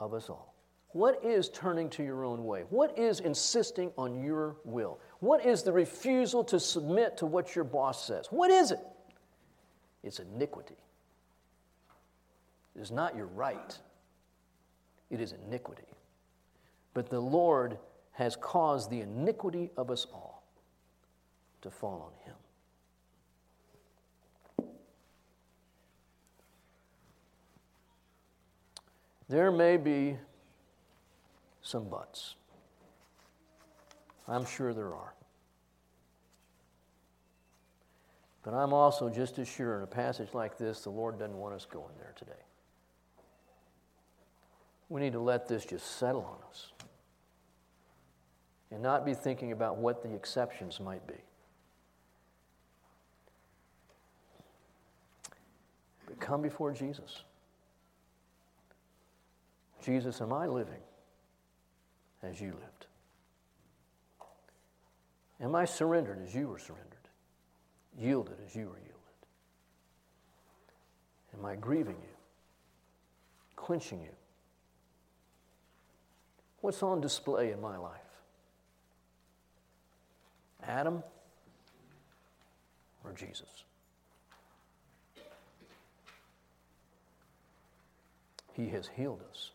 of 0.00 0.14
us 0.14 0.28
all. 0.28 0.54
What 0.90 1.24
is 1.24 1.48
turning 1.48 1.90
to 1.90 2.04
your 2.04 2.24
own 2.24 2.44
way? 2.44 2.62
What 2.70 2.96
is 2.96 3.18
insisting 3.18 3.90
on 3.98 4.22
your 4.22 4.56
will? 4.64 5.00
What 5.18 5.44
is 5.44 5.64
the 5.64 5.72
refusal 5.72 6.44
to 6.44 6.60
submit 6.60 7.16
to 7.16 7.26
what 7.26 7.56
your 7.56 7.64
boss 7.64 8.06
says? 8.06 8.28
What 8.30 8.50
is 8.50 8.70
it? 8.70 8.78
It's 10.04 10.20
iniquity. 10.20 10.76
It 12.76 12.80
is 12.80 12.92
not 12.92 13.16
your 13.16 13.26
right, 13.26 13.76
it 15.10 15.20
is 15.20 15.34
iniquity. 15.46 15.82
But 16.92 17.08
the 17.08 17.20
Lord 17.20 17.78
has 18.14 18.36
caused 18.36 18.90
the 18.90 19.00
iniquity 19.00 19.70
of 19.76 19.90
us 19.90 20.06
all 20.12 20.44
to 21.62 21.70
fall 21.70 22.12
on 22.12 22.24
him. 22.24 22.34
There 29.28 29.50
may 29.50 29.76
be 29.76 30.16
some 31.62 31.88
buts. 31.88 32.36
I'm 34.28 34.44
sure 34.44 34.72
there 34.72 34.94
are. 34.94 35.14
But 38.42 38.54
I'm 38.54 38.72
also 38.72 39.08
just 39.08 39.38
as 39.38 39.48
sure 39.48 39.78
in 39.78 39.82
a 39.82 39.86
passage 39.86 40.34
like 40.34 40.58
this, 40.58 40.82
the 40.82 40.90
Lord 40.90 41.18
doesn't 41.18 41.36
want 41.36 41.54
us 41.54 41.66
going 41.66 41.94
there 41.98 42.12
today. 42.16 42.32
We 44.90 45.00
need 45.00 45.14
to 45.14 45.20
let 45.20 45.48
this 45.48 45.64
just 45.64 45.98
settle 45.98 46.22
on 46.22 46.36
us 46.50 46.73
and 48.70 48.82
not 48.82 49.04
be 49.04 49.14
thinking 49.14 49.52
about 49.52 49.76
what 49.76 50.02
the 50.02 50.12
exceptions 50.14 50.80
might 50.80 51.06
be. 51.06 51.14
But 56.06 56.20
come 56.20 56.42
before 56.42 56.72
Jesus. 56.72 57.22
Jesus, 59.82 60.20
am 60.20 60.32
I 60.32 60.46
living 60.46 60.80
as 62.22 62.40
you 62.40 62.48
lived? 62.48 62.86
Am 65.40 65.54
I 65.54 65.64
surrendered 65.64 66.20
as 66.24 66.34
you 66.34 66.48
were 66.48 66.58
surrendered? 66.58 66.88
Yielded 67.98 68.36
as 68.46 68.54
you 68.54 68.66
were 68.66 68.78
yielded? 68.78 68.94
Am 71.38 71.44
I 71.44 71.56
grieving 71.56 71.96
you? 72.00 72.16
Quenching 73.56 74.00
you? 74.00 74.14
What's 76.60 76.82
on 76.82 77.00
display 77.00 77.52
in 77.52 77.60
my 77.60 77.76
life? 77.76 78.00
Adam 80.66 81.02
or 83.04 83.12
Jesus? 83.12 83.64
He 88.54 88.68
has 88.68 88.88
healed 88.96 89.20
us 89.30 89.50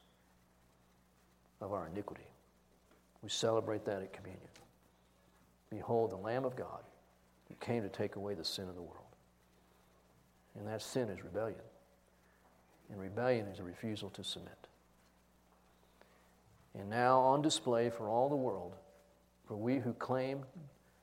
of 1.62 1.74
our 1.74 1.88
iniquity. 1.88 2.28
We 3.22 3.30
celebrate 3.30 3.86
that 3.86 4.01
at 4.01 4.14
communion. 4.14 4.49
Behold, 5.70 6.12
the 6.12 6.18
Lamb 6.18 6.45
of 6.45 6.55
God 6.55 6.82
who 7.47 7.55
came 7.60 7.84
to 7.84 7.89
take 7.89 8.16
away 8.16 8.34
the 8.34 8.45
sin 8.45 8.68
of 8.70 8.76
the 8.76 8.82
world. 8.82 8.95
And 10.57 10.68
that 10.68 10.82
sin 10.82 11.10
is 11.10 11.24
rebellion. 11.24 11.60
And 12.91 12.99
rebellion 12.99 13.47
is 13.47 13.60
a 13.60 13.64
refusal 13.64 14.10
to 14.12 14.24
submit. 14.24 14.68
And 16.78 16.89
now 16.89 17.20
on 17.20 17.41
display 17.41 17.89
for 17.89 18.10
all 18.10 18.30
the 18.30 18.36
world, 18.36 18.76
for 19.47 19.55
we 19.55 19.80
who 19.80 19.93
claim 19.93 20.43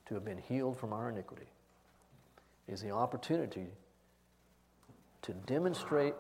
to 0.07 0.15
have 0.15 0.25
been 0.25 0.39
healed 0.39 0.77
from 0.79 0.93
our 0.93 1.11
iniquity, 1.11 1.51
is 2.69 2.81
the 2.81 2.91
opportunity 2.91 3.67
to 5.23 5.33
demonstrate 5.33 6.15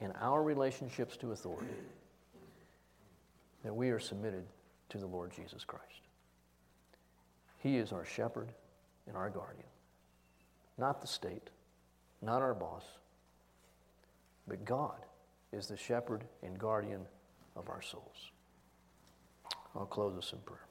in 0.00 0.12
our 0.20 0.42
relationships 0.42 1.16
to 1.16 1.32
authority 1.32 1.74
that 3.62 3.74
we 3.74 3.90
are 3.90 3.98
submitted 3.98 4.44
to 4.88 4.98
the 4.98 5.06
Lord 5.06 5.32
Jesus 5.34 5.64
Christ. 5.64 5.84
He 7.58 7.76
is 7.76 7.92
our 7.92 8.04
shepherd 8.04 8.48
and 9.06 9.16
our 9.16 9.30
guardian, 9.30 9.68
not 10.78 11.00
the 11.00 11.06
state, 11.06 11.50
not 12.22 12.42
our 12.42 12.54
boss, 12.54 12.84
but 14.48 14.64
God 14.64 15.04
is 15.52 15.66
the 15.66 15.76
shepherd 15.76 16.24
and 16.42 16.58
guardian 16.58 17.02
of 17.56 17.68
our 17.68 17.82
souls. 17.82 18.30
I'll 19.76 19.86
close 19.86 20.16
us 20.16 20.32
in 20.32 20.38
prayer. 20.40 20.69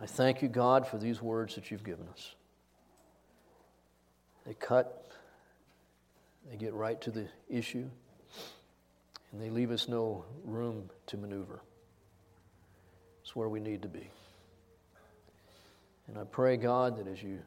I 0.00 0.06
thank 0.06 0.42
you, 0.42 0.48
God, 0.48 0.86
for 0.86 0.98
these 0.98 1.22
words 1.22 1.54
that 1.54 1.70
you've 1.70 1.84
given 1.84 2.06
us. 2.08 2.34
They 4.46 4.54
cut, 4.54 5.10
they 6.50 6.56
get 6.56 6.74
right 6.74 7.00
to 7.00 7.10
the 7.10 7.26
issue, 7.48 7.88
and 9.32 9.40
they 9.40 9.50
leave 9.50 9.70
us 9.70 9.88
no 9.88 10.24
room 10.44 10.90
to 11.06 11.16
maneuver. 11.16 11.62
It's 13.22 13.34
where 13.34 13.48
we 13.48 13.58
need 13.58 13.82
to 13.82 13.88
be. 13.88 14.08
And 16.08 16.18
I 16.18 16.24
pray, 16.24 16.56
God, 16.56 16.98
that 16.98 17.08
as 17.08 17.22
you 17.22 17.40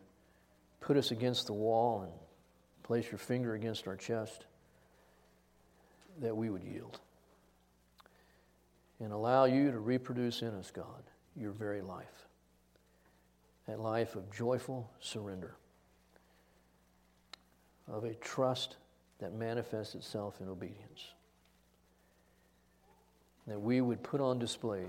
put 0.82 0.98
us 0.98 1.12
against 1.12 1.48
the 1.48 1.54
wall 1.54 2.02
and 2.02 2.12
place 2.84 3.10
your 3.12 3.20
finger 3.20 3.54
against 3.54 3.88
our 3.88 3.96
chest, 3.96 4.46
that 6.20 6.36
we 6.36 6.50
would 6.50 6.64
yield 6.64 7.00
and 9.00 9.14
allow 9.14 9.46
you 9.46 9.72
to 9.72 9.80
reproduce 9.80 10.42
in 10.42 10.50
us, 10.50 10.72
God, 10.72 11.04
your 11.38 11.52
very 11.52 11.82
life. 11.82 12.28
That 13.70 13.80
life 13.80 14.16
of 14.16 14.32
joyful 14.32 14.90
surrender 15.00 15.56
of 17.88 18.04
a 18.04 18.16
trust 18.16 18.78
that 19.20 19.36
manifests 19.36 19.94
itself 19.94 20.42
in 20.42 20.50
obedience. 20.50 21.14
That 23.46 23.62
we 23.62 23.82
would 23.82 24.02
put 24.02 24.22
on 24.22 24.40
display 24.40 24.86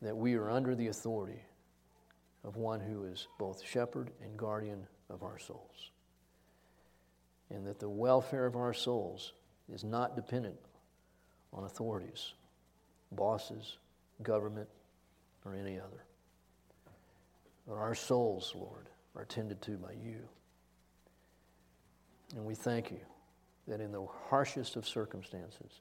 that 0.00 0.16
we 0.16 0.34
are 0.34 0.48
under 0.48 0.76
the 0.76 0.86
authority 0.86 1.42
of 2.44 2.56
one 2.56 2.78
who 2.78 3.04
is 3.06 3.26
both 3.36 3.66
shepherd 3.66 4.12
and 4.22 4.36
guardian 4.36 4.86
of 5.10 5.24
our 5.24 5.40
souls. 5.40 5.90
And 7.50 7.66
that 7.66 7.80
the 7.80 7.88
welfare 7.88 8.46
of 8.46 8.54
our 8.54 8.72
souls 8.72 9.32
is 9.74 9.82
not 9.82 10.14
dependent 10.14 10.60
on 11.52 11.64
authorities, 11.64 12.34
bosses, 13.10 13.78
government, 14.22 14.68
or 15.44 15.56
any 15.56 15.80
other. 15.80 16.04
Our 17.70 17.94
souls, 17.94 18.52
Lord, 18.54 18.88
are 19.16 19.24
tended 19.24 19.60
to 19.62 19.72
by 19.72 19.92
you. 19.92 20.18
And 22.36 22.44
we 22.44 22.54
thank 22.54 22.90
you 22.90 23.00
that 23.66 23.80
in 23.80 23.92
the 23.92 24.06
harshest 24.28 24.76
of 24.76 24.86
circumstances, 24.86 25.80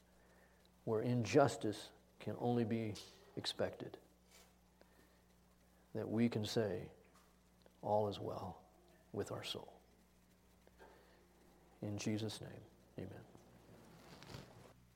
where 0.86 1.02
injustice 1.02 1.90
can 2.20 2.36
only 2.40 2.64
be 2.64 2.94
expected, 3.38 3.98
that 5.94 6.10
we 6.10 6.30
can 6.30 6.46
say, 6.46 6.80
All 7.82 8.08
is 8.08 8.20
well 8.20 8.58
with 9.14 9.32
our 9.32 9.44
soul. 9.44 9.72
In 11.82 11.98
Jesus' 11.98 12.42
name, 12.42 13.06
amen. 13.08 13.35